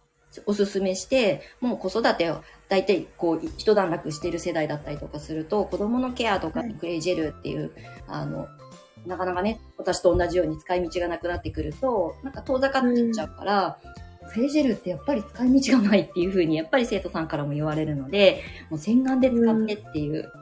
[0.45, 7.71] おすすめして、もう子育てを大体こう一段落している世代だったりとかすると、子供のケアとかにクレイジェルっていう、
[8.07, 8.49] あの、
[9.07, 13.79] なかなかね、私と同じように使い道がなくなってくると、なんか遠ざかっていっちゃうから、
[14.31, 20.33] フェイジェルってやっぱり使い道がないっていうふうに、やっぱり生徒さんからも言われるので、もう洗顔で使ってっていう、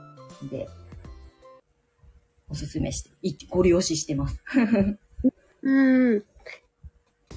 [0.45, 0.69] ん、で、
[2.49, 3.11] おすすめして、
[3.51, 4.43] ご利用ししてます。
[5.63, 5.71] う
[6.17, 6.25] ん。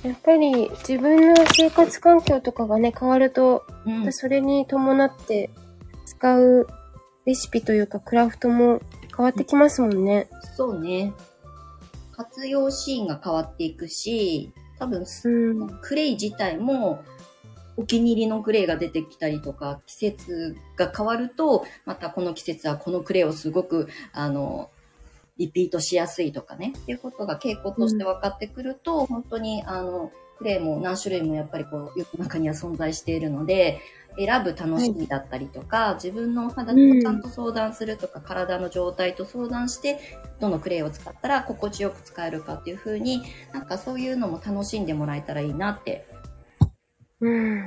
[0.03, 5.49] やっぱり自分の生活環境とかがね、変わると、うん、それに伴って
[6.05, 6.67] 使う
[7.25, 8.79] レシピというかクラフトも
[9.15, 10.29] 変わってきますもんね。
[10.55, 11.13] そうね。
[12.12, 15.29] 活用シーンが変わっていくし、多分、う
[15.65, 17.03] ん、クレイ自体も、
[17.77, 24.71] お気に入りのクレイが出てきたりとか、季節が変わると、またこの季節はこのクレイをすごく、あの、
[25.37, 33.79] リピートしやすいとかね、っていうことが傾向として分かってくると、うん、本当に、あの、クレイも何種類もやっぱりこう、世の中には存在しているので、
[34.17, 39.99] 選ぶ楽しみだったりとか、はい、自分の肌とちゃんと相談するとか、うん、体の状態と相談して、
[40.39, 46.08] どのクレイを使ったら心地よく使えるかっていう風に、なんかそういうのも楽しんでもらえたらいいなって
[47.19, 47.58] うん。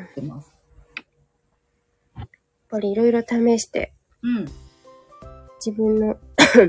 [2.16, 2.28] やっ
[2.68, 4.48] ぱりいろいろ試して、うん。
[5.64, 6.16] 自分の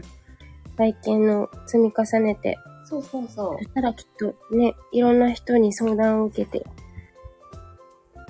[0.78, 3.58] 体験を積み重ねて、そうそうそう。
[3.60, 6.66] そしたらきっとね、いろんな人に相談を受けて、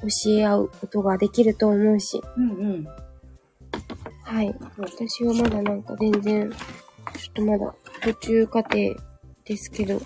[0.02, 2.22] 教え合うことができると思うし。
[2.38, 2.88] うんうん。
[4.24, 4.56] はい。
[4.78, 6.58] 私はまだなんか全然、ちょ
[7.32, 8.78] っとまだ途中過程
[9.46, 10.02] ですけど。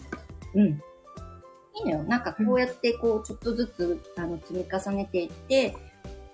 [0.56, 0.64] うん。
[0.64, 2.04] いいのよ。
[2.04, 5.76] なんかこうやってこう、ちょっとずつ、あの、積み重ねていって、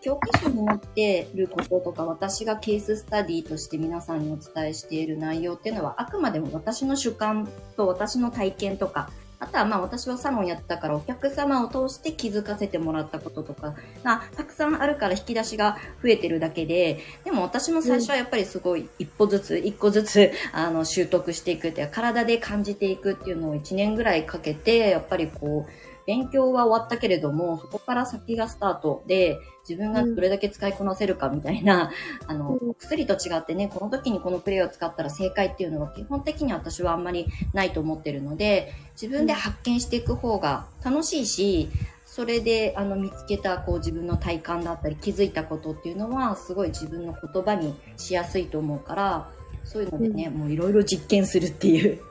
[0.02, 7.48] 教科書になっていることとか、私がケーススタディとして皆さんにお伝えしている内容っていうのは、あくまでも私の主観
[7.78, 13.74] と私の体験とか、あとはまあ私はサロンやったからお客様を通して気づかせてもらったこととか
[14.04, 31.92] がたくさんあるから引き出しが増えてるだけで、でも私も最初はやっぱりすごい一歩ずつ、一個ずつあの習得していくっていう体で感じていくっていうのを1年ぐらいかけて、やっぱりこう、勉強は終わったけれども、そこから先がスタートで、自分がどれだけ使いこなせるかみたいな、
[32.28, 41.70] うん、あの、薬と違ってね、この時にこのプレイを使ったら正解っていうのは基本的に私はあんまりないと思ってるので、自分で発見していく方が楽しいし、
[42.12, 49.30] それであの見つけたこう自分の体感だったり気づいたことっていうのはすごい自分の言葉にしやすいと思うから
[49.64, 52.02] そういうのでね、うん、もういろいろ実験するっていう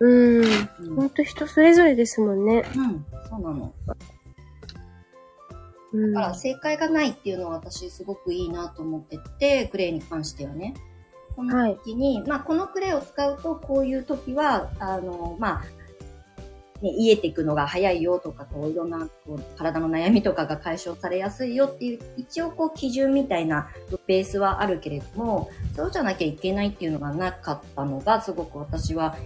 [0.00, 0.44] うん。
[0.96, 2.64] ほんと人それぞれですもんね。
[2.74, 3.04] うん。
[3.28, 3.72] そうなの。
[5.92, 10.74] だから正解がないっていうのは私すごくいいなと思ってて、クレイに関してはね。
[11.36, 15.64] この時に、はい、まあこのクレイを使うとこういう時は、あの、まあ、
[16.82, 23.68] ね、癒えていくのが早いよとか、こういろんなこう体の悩みとかが解消されやすいよっていう、一応こう基準みたいな
[24.06, 29.16] ベースはあるけれども、そうじゃなきゃいけないっていうのがなかったのが、すごく私は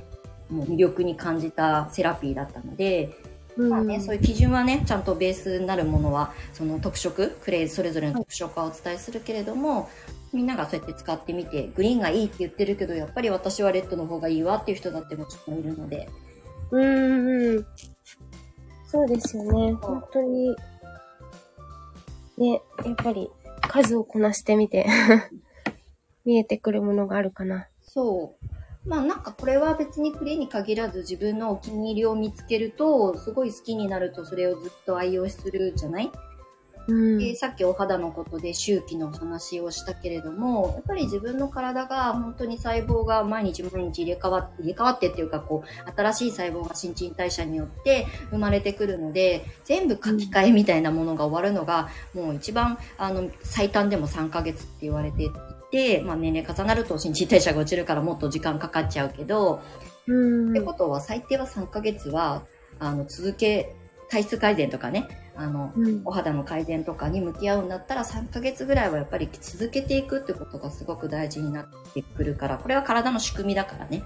[0.51, 3.17] もう魅力に感じたセラピーだったので、
[3.57, 9.89] うん、まあね、そういう基準はね、ちゃんとベースになるものは、その特色、クレイそれぞれの特色はお伝えするけれども、
[10.33, 16.09] みんながそうやって使ってみて、グリーンがいいって言ってるけど、やっぱり私はレッドの方がいいわっていう人だってもちろんいるので。
[16.73, 17.67] うんうん。
[18.87, 19.75] そうですよね。
[19.75, 20.57] 本当に。
[22.37, 23.31] ね、やっぱり
[23.63, 24.87] 数をこなしてみて
[26.25, 27.69] 見えてくるものがあるかな。
[27.83, 28.54] そう。
[28.87, 36.13] まあなんかこれは別にプレイに限らず自分のお気に入りを見つけると、すごい好きになるとそれをずっと愛用するじゃない？
[36.87, 55.31] うん、でさっきお肌のことで周期の話をしたけれども、やっぱり自分の体が本当に細胞が毎日毎日入れ替わって、入れ替わってっていうかこう、新しい細胞が新陳代謝によって生まれてくるので、全部書き換えみたいなものが終わるのが、もう一番、あの、最短でも3ヶ月って言われてて、
[56.05, 59.61] まあ、年齢重なると新陳代謝が落ちるからもっと時間かかっちゃうけど、
[60.07, 60.51] うん。
[60.51, 62.43] ってことは最低は3ヶ月は、
[62.79, 63.75] あの、続け、
[64.09, 74.03] 体質改善とかね、あの、うん、お肌の改善とかに向き合うんだったら3ヶ月ぐらいはやっぱり続けていくってことがすごく大事になってくるから、これは体の仕組みだからね。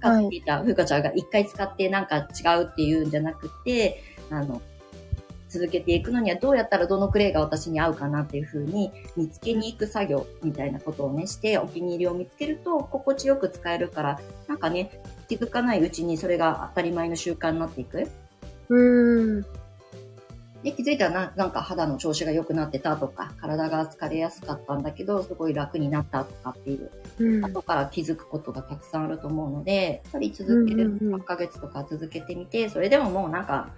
[0.00, 4.60] 使っていた、ふうかちゃんが一回使ってなんか違うっていうんじゃなくて、あの、
[5.54, 18.08] 続けていくのにはどうやったらどのクレイが私に合うかなっていう風に見つけに行く作業みたいなことをねしてお気に入りを見つけると心地よく使えるからなんかね気づかないうちにそれが当たり前の習慣になっていく。
[18.68, 19.46] うん。
[20.64, 33.74] で、気づいたらななんか肌の調子が良くなってたとか、体が疲れやすかったんだけど、すごい楽になったとかっていう、うん、後から気づくことがたくさんあると思うので、やっぱり続ける、8ヶ月とか続けてみて、それでももうなんか、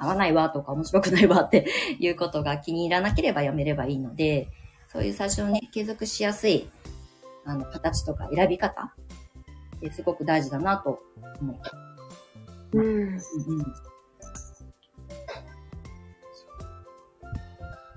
[0.00, 1.66] 合わないわとか面白くないわって
[2.00, 4.48] いうことが気に入らなければやめればいいので、
[4.88, 6.68] そういう最初のね、継続しやすい、
[7.44, 8.94] あの、形とか選び方
[9.76, 11.00] ってすごく大事だなと
[11.40, 11.70] 思って。
[12.72, 12.84] うん。
[12.84, 13.20] うん、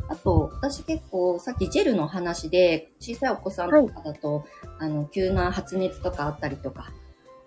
[0.09, 4.45] あと、私結構、さっきジェルの話で、小さいお子さんとかだと、はい、
[4.81, 6.91] あの、急な発熱とかあったりとか、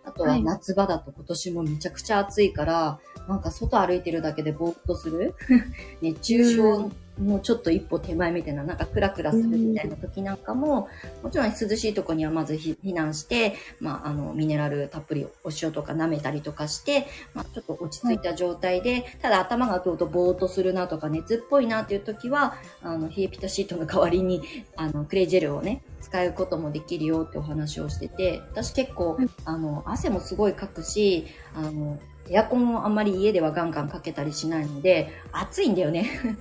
[0.07, 2.98] あとは夏場だと今年もめちゃくちゃ暑いから、
[3.28, 5.34] なんか外歩いてるだけでぼーっとする。
[6.00, 10.89] 熱中症もうちょっと一歩手前みたいな、なんかクラクラするみたいな時なんかも、
[11.23, 24.43] もちろん涼しいとこにはまず避難して、まあ、あの、ミネラルたっぷりお塩とか舐めたりとかして、まあ、ちょっと落ち着いた状態で、はい、ただ頭がとうとぼーっとするなとか熱っぽいなっていう時は、あの、冷えピタシートの代わりに、
[24.77, 31.99] あの、クレイジェルをね、使うこともできるよってお話をしてて、私結構、あの、汗もすごいかくし、あの、
[32.29, 36.37] エアコンをあんまり家ではガンガンかけたりしないので、暑いんだよね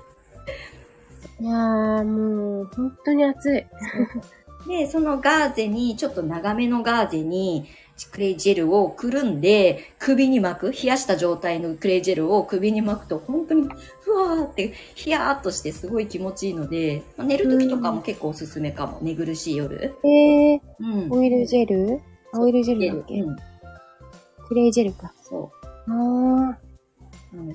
[1.40, 3.66] いやー、もう、本当に暑い。
[4.68, 7.66] で、そのガーゼに、ちょっと長めのガーゼに、
[8.12, 13.70] クレイジェルをくるんで、首に巻く、冷やした状態のクレイジェルを首に巻くと、本当に、
[14.02, 18.98] ふわーって、ヒヤーっとしてすごい気持ちいいので、まあ、寝る時とかも結構おすすめかも。
[19.02, 19.94] 寝苦しい夜。
[20.04, 21.12] えー、うん。
[21.12, 22.02] オイルジェル？
[22.38, 23.36] オイルジェルだっけ、うん、
[24.48, 25.14] クレイジェルか。
[25.24, 25.52] そ
[25.88, 25.92] う。
[25.92, 26.65] ああ。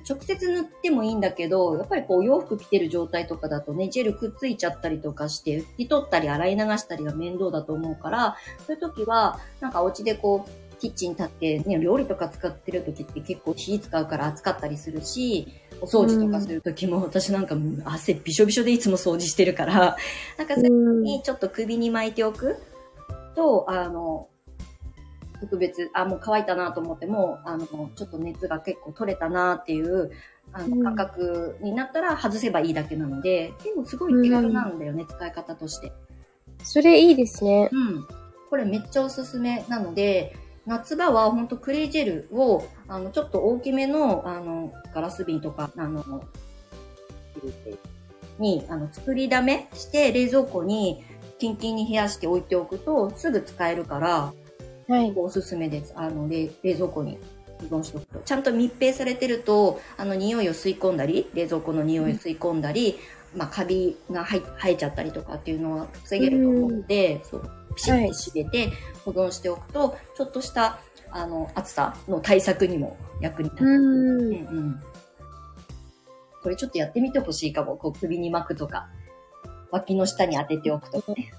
[0.07, 15.47] 直接塗ってもいいんだけど、やっぱりこう洋服着てる状態とかだとね、ジェルくっついちゃったりとかして、拭き取ったり洗い流したりが面倒だと思うから、そういう時は、なんかお家でこう、キッチン立ってね、料理とか使ってる時って結構火使うから暑かったりするし、
[15.79, 17.55] お掃除とかする時も、私なんか
[17.85, 19.95] 汗びしょびしょでいつも掃除してるから、
[20.37, 22.57] なんかそういうにちょっと首に巻いておく
[23.35, 24.27] と、あの、
[25.41, 27.65] 特別、あ、もう乾いたなと思っても、あの、
[27.95, 30.11] ちょっと熱が結構取れたなっていう、
[30.53, 35.91] あの、感覚になったら外せばいいだけなので、結構すごい手軽なんだよね、うん、使い方として。
[36.63, 37.69] それいいですね。
[37.71, 38.07] うん。
[38.49, 40.35] これめっちゃおすすめなので、
[40.67, 46.23] 夏場はほんとクレイジェルを、あの、ちょっと大きめの、あの、ガラス瓶とか、あの、
[48.37, 51.03] に、あの、作りだめして冷蔵庫に
[51.39, 54.33] キンキンに冷やして置いておくとすぐ使えるから、
[54.91, 55.93] はい、おすすめです。
[55.95, 57.17] あの冷冷蔵庫に
[57.69, 58.19] 保存しておくと。
[58.19, 62.99] ちゃんと密閉されてると、あの匂いを吸い込んだり、冷蔵庫の匂いを吸い込んだり、
[63.33, 68.73] うん、まあカビが生えちゃったりとかっていうのは防げると思うので、そうピシッと閉めて
[69.05, 73.65] 保存しておくと、はい、ちょっとしたあの暑さの対策にも役に立つ。
[73.65, 74.81] うんうん、
[76.43, 77.77] これちょっとやってみてほしいかも。
[77.77, 78.89] こう首に巻くとか、
[79.71, 81.31] 脇の下に当てておくとね。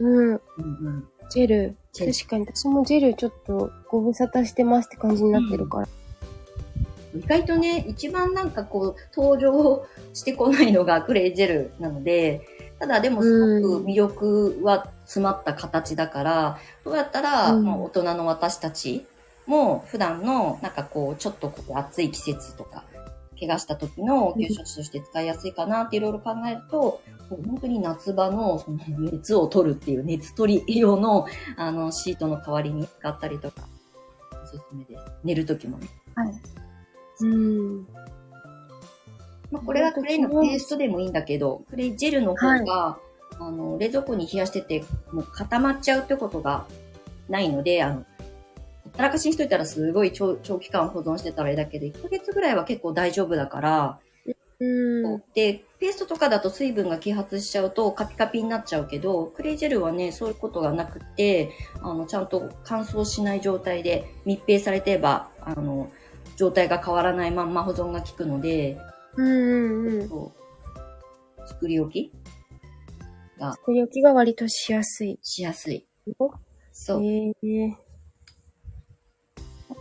[0.00, 0.26] うん。
[0.26, 1.76] うんうんジェル。
[1.96, 5.88] 確かに、私もジェルちょっとご無沙汰してますって感じになってるから。
[7.14, 12.46] うん、意外とね、一番なんかこう、登場してこないのがクレイジェルなので、
[12.78, 19.06] ただでもすごく魅力は詰まった形だから、どうやったら、うん、大人の私たち
[19.46, 22.84] も普段のなんかこう、ちょっとこう暑い季節とか、
[23.38, 33.66] 怪我した時の応急処置として使いやすいかなっていろいろ考えると、本当に夏場のその熱を取るっていう熱取り用のあのシートの代わりに使ったりとか、
[34.42, 35.04] おすすめです。
[35.24, 35.88] 寝る時もね。
[36.14, 36.32] はい。
[37.20, 37.86] うん。
[39.50, 42.98] まあ、これはクレイのペーストでもいいんだけど、クレイジェルの方が、は
[43.32, 46.66] い、あの、冷蔵庫に冷やしてて、もう固まっちゃうってことが
[47.28, 48.04] ないので、あの、
[48.96, 53.98] たらかしにしといたらすごい長長期間保存してたらいいだけで、1ヶ月ぐらいは結構大丈夫だから、
[54.58, 61.52] うん、で、ペーストとかだと水分が揮発しちゃうとカピカピになっちゃうけど、クレイジェルはね、そういうことがなくて、
[61.82, 65.90] あの、ちゃんと乾燥しない状態で密閉されてれば、あの、
[66.36, 68.78] 状態が変わらないまんま保存が効くので、
[69.16, 70.08] うんうんうん。
[71.46, 72.12] 作り置き
[73.38, 73.52] が。
[73.52, 75.18] 作り置きが割としやすい。
[75.22, 75.86] しやすい。
[76.72, 77.04] そう。
[77.04, 77.74] えー、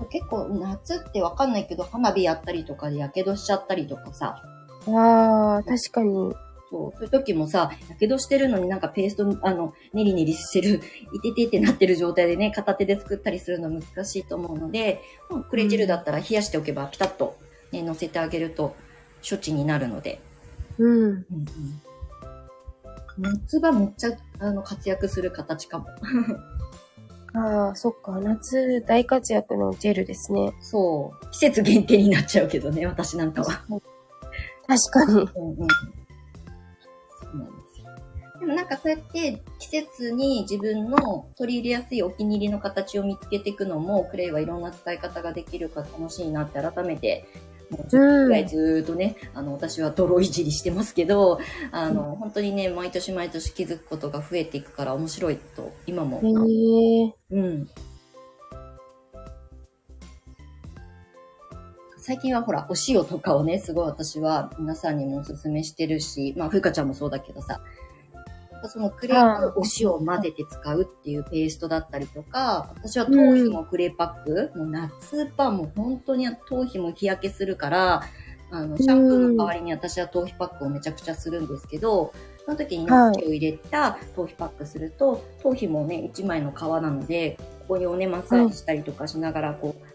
[0.10, 4.42] 結構夏ってわかんないけど、花火やったりとかで火傷しちゃったりとかさ、
[4.88, 6.34] ああ、確かに。
[6.70, 10.82] そう、そういう時もさ、やけどしてるのになんかペースト、あの、ネリネリしてる、
[11.14, 17.38] いててってなってる状態でね、片手で作ったりするの難しいと思うので、もうクレジルだったら冷やしておけばピタッと
[17.72, 18.76] ね、乗せてあげると
[19.28, 20.20] 処置になるので。
[20.78, 20.94] うん。
[20.94, 21.26] うんうん
[23.18, 24.10] 夏場めっちゃ
[24.40, 25.86] あの活躍する形かも。
[27.34, 28.20] ああ、そっか。
[28.20, 30.54] 夏大活躍のジェルですね。
[30.62, 31.32] そう。
[31.32, 33.64] 季節限定になっちゃうけどね、私なんかは。
[34.68, 35.14] 確かに。
[35.14, 35.28] うんうん。
[35.28, 35.36] そ
[37.34, 38.40] うなんですよ。
[38.40, 47.28] でもなんかそうやって季節に自分の取り入れやすいお気に入りの形を見つけていくのも、クレイはいろんな使い方ができるから楽しいなって改めて
[47.70, 51.40] もう10分くらいずっとね、うん、あの、私は泥いじりしてますけど、
[51.72, 56.20] あの、うん、本当にね、毎年毎年気づくことが増えていくから面白いと、今も。
[56.20, 57.12] へー。
[57.32, 57.70] うん。
[62.06, 67.60] 最近はほら、お塩とかをね、すごい私は皆さんにもおすすめしてるし、まあ、ふうかちゃんもそうだけどさ、
[68.68, 78.04] そのクレープお塩を混ぜて使うっていうペーストだったりとか、私は頭皮もクレーパック、うん、もう夏場も本当に頭皮も日焼けするから、
[78.52, 82.14] あの、シャンプーの代わりに私は頭皮パックをめちゃくちゃするんですけど、
[82.46, 89.95] その時にナッを入れた頭皮パックすると、頭皮もね、一枚の皮なので、ここにおね、マッサージしたりとかしながら、こう、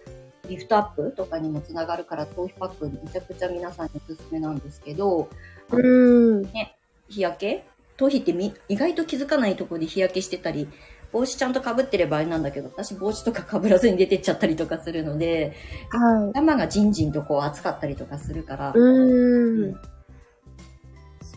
[0.51, 5.29] リフトアップとかにもつながるから、頭皮パックめちゃくちゃ皆さんにおすすめなんですけど、
[5.71, 6.43] うん。
[6.43, 6.77] ね、
[7.09, 7.65] 日焼け？
[7.97, 10.69] 頭皮ってみ意外と気づかないところで日焼けしてたり、
[11.13, 15.55] 帽子ちゃんと被ってればあれなんだけど、私帽子とか被らずに出てっちゃったりとかするので、
[15.91, 19.81] は頭がじんじんとこう熱かったりとかするからい。、うーん。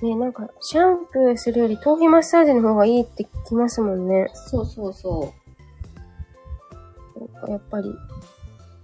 [0.01, 4.29] ね、なんか、シャンプーするより頭皮マッサージの方がいいって聞きますもんね。
[4.33, 5.33] そうそうそ
[7.47, 7.49] う。
[7.49, 7.93] やっぱり。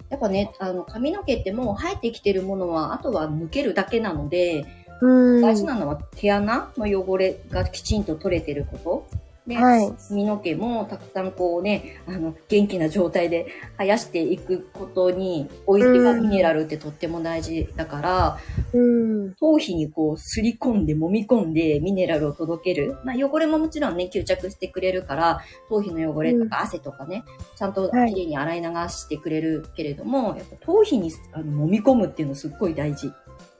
[0.10, 4.66] やっぱね、あの、髪の毛ってもう生えてきてるものは、あとは抜けるだけなので、
[5.02, 5.42] うん。
[5.42, 9.08] 大事なのは毛穴の汚れがきちんと取れてること。
[9.50, 13.48] で、はい髪の毛もたくさんこうね、あの、元気な状態で
[13.80, 18.38] 生やしていくことに、オイルがうんミネラルってとっても大事だから、
[18.74, 19.34] うん。
[19.36, 22.98] 頭皮にこう、すり込んで、揉み込んで、ミネラルを届ける。
[23.04, 27.24] まあ、汚れももちろんね、吸着してくれるから、頭皮の汚れとか汗とかね、
[27.56, 33.08] ちゃんとはいきれいに洗い流してくれるけれども、やっぱ頭皮にあの揉み込むっていうのすっごい大事。
[33.08, 33.14] う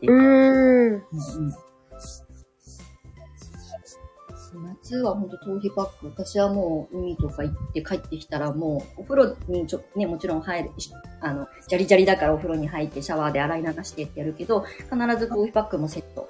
[0.06, 0.16] ーん。
[0.16, 0.98] うんう
[1.48, 1.69] ん
[4.90, 6.08] 夏は本当頭皮パック。
[6.08, 16.28] 私はもう海とか行って帰ってきたらもうお風呂にちょね、もちろん入る、しあの、ジャリジャリだからお風呂に入ってシャワーで洗い流してってやるけど、必ず頭皮パックもセット。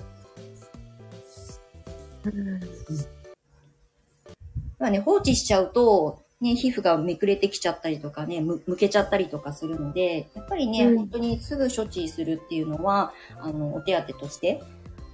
[4.78, 14.62] まあね、放置しちゃうと、ね、皮膚がめくれてきちゃったりとかね、む、むけちゃったりとかするので、やっぱりね、うん本当にすぐ処置するっていうのは、あの、お手当として、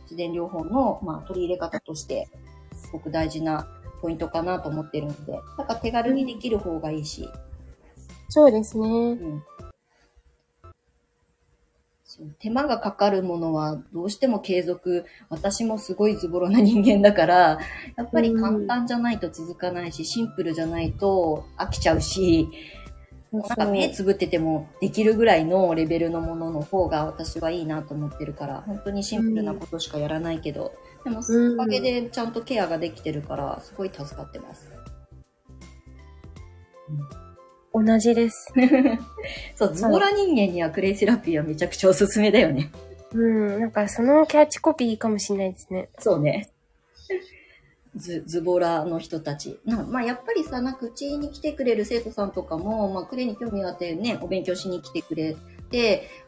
[0.03, 2.44] 自然療法の、まあ、取り入れ方として、す
[2.95, 3.67] ごく大事な
[4.01, 7.29] ポイントかなと思ってるので、なんか手軽にできる方がいいし、
[8.29, 8.87] そうですね。
[8.87, 9.43] うん。
[12.39, 17.59] 手間がかかるものはどうしても継続、私もすごいズボロな人間だから、
[17.97, 22.47] やっぱり簡単じゃないと続かないし、シンプルじゃないと飽きちゃうし、
[23.33, 30.73] なんか目つぶっててもできるぐらいのレベルのものの方が私はいいなと思ってるから、本当にシンプルなことしかやらないけど、
[31.05, 34.73] でも、うんおかげでちゃんとケアができてるから、すごい助かってます。
[37.73, 38.51] 同じです。
[39.55, 42.71] そう、ズボラ人間にはクレイセラピーはめちゃくちゃおすすめだよね。
[43.13, 43.59] うん。
[43.59, 45.89] なんかそのキャッチコピーかもしれないですね。
[45.99, 46.49] そうね。
[47.95, 49.59] ズ、ズボラの人たち。
[49.63, 55.39] なまあ、やっぱりさ、なんかうちに来てくれる生徒さんとかも、まあ、クレイに興味があってね、お勉強しに来てくれて、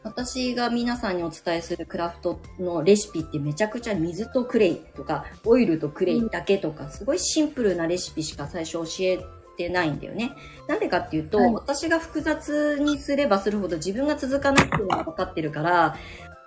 [0.02, 9.20] 私が皆さんにお伝えするクラフトのレシピってめちゃくちゃ水とクレイとか、オイルとクレイだけとか、すごいシンプルなレシピしか最初教え
[9.56, 10.32] てないんだよね。
[10.66, 15.96] なんでかっていうと、はい私が複雑にすればするほど自分が続かないっていうのが分かってるから、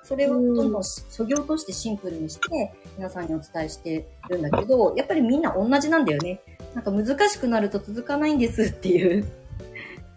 [0.04, 6.42] それをどんどんそぎ落としてシンプルにして、皆さんにお伝えしてるんだけど、やっぱりみんな同じなんだよね。
[6.74, 9.41] なんか難しくなると続かないんですっていう。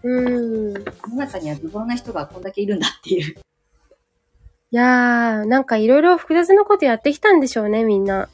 [0.05, 0.71] うん。
[0.73, 3.35] い世の中にはズボラな人がこんだけいるんだっていう。
[4.71, 8.29] やー、なんかいろいろ複雑なことやってきたんでしょうね、みんな。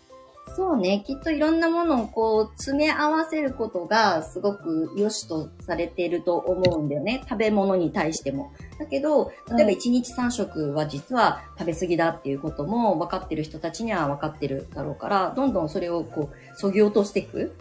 [0.57, 1.05] そうね。
[1.07, 7.23] きっといろんなものをこう、詰め合わせることがすごく良しとされていると思うんだよね。
[7.29, 8.53] 食べ物に対しても。
[8.79, 17.55] だけど、例えば1日3食は実は食べ過ぎだっていうことも分かってる人たちには分かってるだろうから、どんどんそれをこう、そぎ落としていく。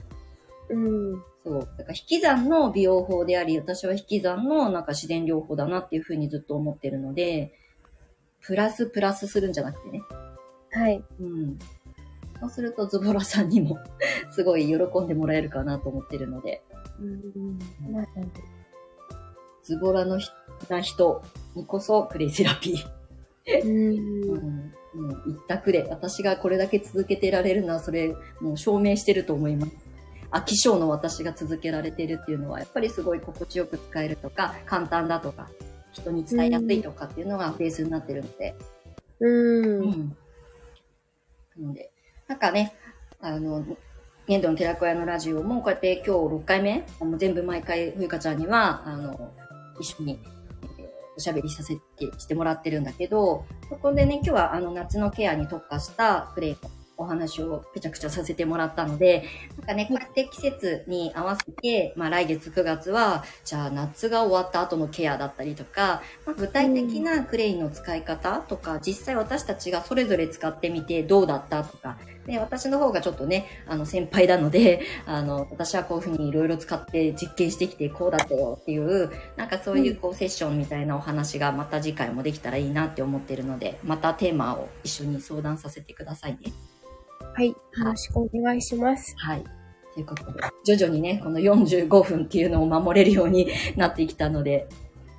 [0.70, 1.24] うん。
[1.50, 1.60] そう。
[1.78, 7.52] だから引き算の美容法であり、私は引き算のなんか自然療法だなっていうふうにずっと思ってるので、
[8.41, 10.04] プラスプラスするんじゃなくてね。
[10.72, 11.04] はい。
[11.20, 11.58] うん。
[12.39, 13.80] そうするとズボラさんにも
[14.32, 16.62] すごい喜んでもらえるかなと思ってるので、
[17.02, 17.60] うん。
[17.91, 18.06] まあ
[19.64, 20.30] ズボラのひ
[20.70, 21.24] な人
[21.56, 23.64] にこそクレイセラピー。
[23.64, 24.34] うん。
[24.34, 24.74] うん。
[24.93, 29.88] もう一択で、私がこれだけ続けてられるのはそれもう証明してると思います。
[30.32, 35.49] 飽き性の私が続けられてるっていうのは、やっぱりすごい心地よく使えるとか、簡単だとか、
[35.91, 38.55] 人に伝えやすいとかっていうのがベースになってるので、
[39.19, 39.82] うん。
[39.82, 40.17] うん。
[41.57, 41.91] なので、
[42.27, 42.73] なんかね、
[43.21, 43.65] あの、
[44.27, 49.32] 粘土の寺子屋のラジオもこうやって今日6回目、あの全部毎回ふゆかちゃんには、あの、
[49.80, 50.19] 一緒に、
[50.77, 56.55] えーおしゃべりさせて、してもらってるんだけど、そこでね、今日はあの夏のケアに特化したプレイ
[57.00, 59.24] お話をぺちゃくちゃさせてもらったので、
[59.58, 71.97] なんかね、こうやって季節に合わせて、まあ来月9月は、じゃあ夏が終わった後のケアだったりとか、まあ、具体的なクレイの使い方とか、実際私たちがそれぞれ使ってみてどうだったとか、
[72.30, 86.52] で、私の方がちょっとね、あの先輩なので、 あの、私はこういうふうにいろいろ使って実験してきてこうだったよっていう、なんかそういうこうセッションみたいなお話がまた次回もできたらいいなって思ってるので、またテーマを一緒に相談させてくださいね。
[87.34, 87.49] はい。
[87.49, 89.15] よろしくお願いします。
[89.17, 89.43] はい。
[89.93, 94.67] ということで、徐々にね、この45分っていうのを守れるようになってきたので、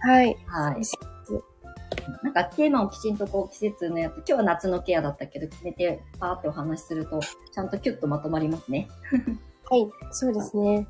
[0.00, 0.36] はい。
[0.46, 0.82] はい
[2.22, 8.88] なんかテーマをきちんとこう季節のやつ、今日は夏のケアだったけど、決めてパーってお話しすると、ちゃんとキュッとまとまりますね。
[9.68, 9.88] はい。
[10.10, 10.86] そうですね。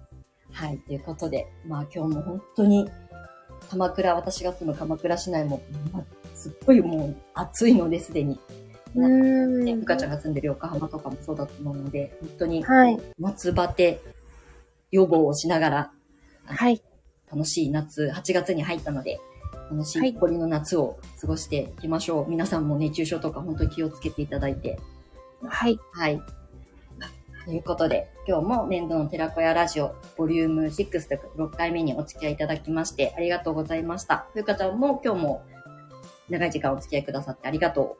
[0.52, 0.78] はい。
[0.78, 2.90] ということで、まあ今日も本当に、
[3.70, 5.62] 鎌倉、私が住む鎌倉市内も、
[5.92, 6.04] まあ
[6.34, 8.38] すっごいもう暑いのですでに。
[8.94, 9.86] うーね、んふ。
[9.86, 13.00] かちゃんが住んでる横浜とかもそうだと思うので、本当にはい。
[13.18, 14.00] 夏バテ
[14.90, 15.92] 予防をしながら、
[16.46, 16.82] はい。
[17.32, 19.20] 楽しい夏、8月に入ったので、
[19.70, 22.30] 楽しい残りの夏を過ごしていきましょう。
[22.30, 24.78] 皆さんも熱中症とか本当に気をつけていただいて。
[25.42, 25.78] はい。
[25.92, 26.20] はい。
[27.46, 34.26] ということで、今日も年度の寺子屋ラジオ、ボリューム6というか6回目にお付き合いいただきまして、ありがとうございました。
[34.34, 35.42] ふうかちゃんも今日も
[36.28, 37.98] 長い時間お付き合いくださってありがと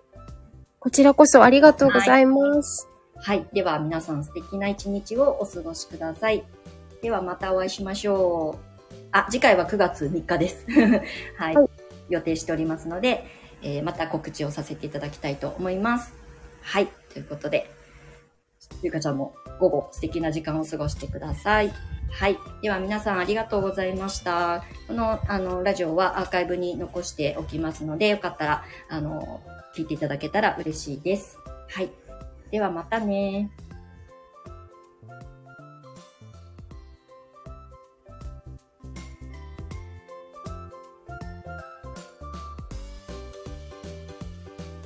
[0.83, 2.89] こちらこそありがとうございます。
[3.15, 3.21] う。
[3.21, 3.47] はい。
[3.53, 6.43] では皆さん素敵な一日をお過ごしください。
[7.03, 8.95] ではまたお会いしましょう。
[9.13, 10.65] あ、次回は9月3日です。
[11.37, 11.71] はい、はい
[12.09, 13.27] 予定しておりますので、
[13.63, 16.15] えーまた告知をさせていただきたいと思います。
[16.63, 16.89] はい。
[17.13, 17.71] ということで、
[18.83, 21.73] ゆかちゃんも午後素敵な時間を過ごしてください。
[22.11, 22.39] はい。
[22.63, 24.65] では皆さんありがとうございました。
[24.89, 29.43] この、あの、ラジオはアーカイブに残しておきますので、よかったら、あの、
[29.75, 31.39] 聞いていただけたら嬉しいです。
[31.69, 31.91] はい。
[32.51, 33.51] ではまたね。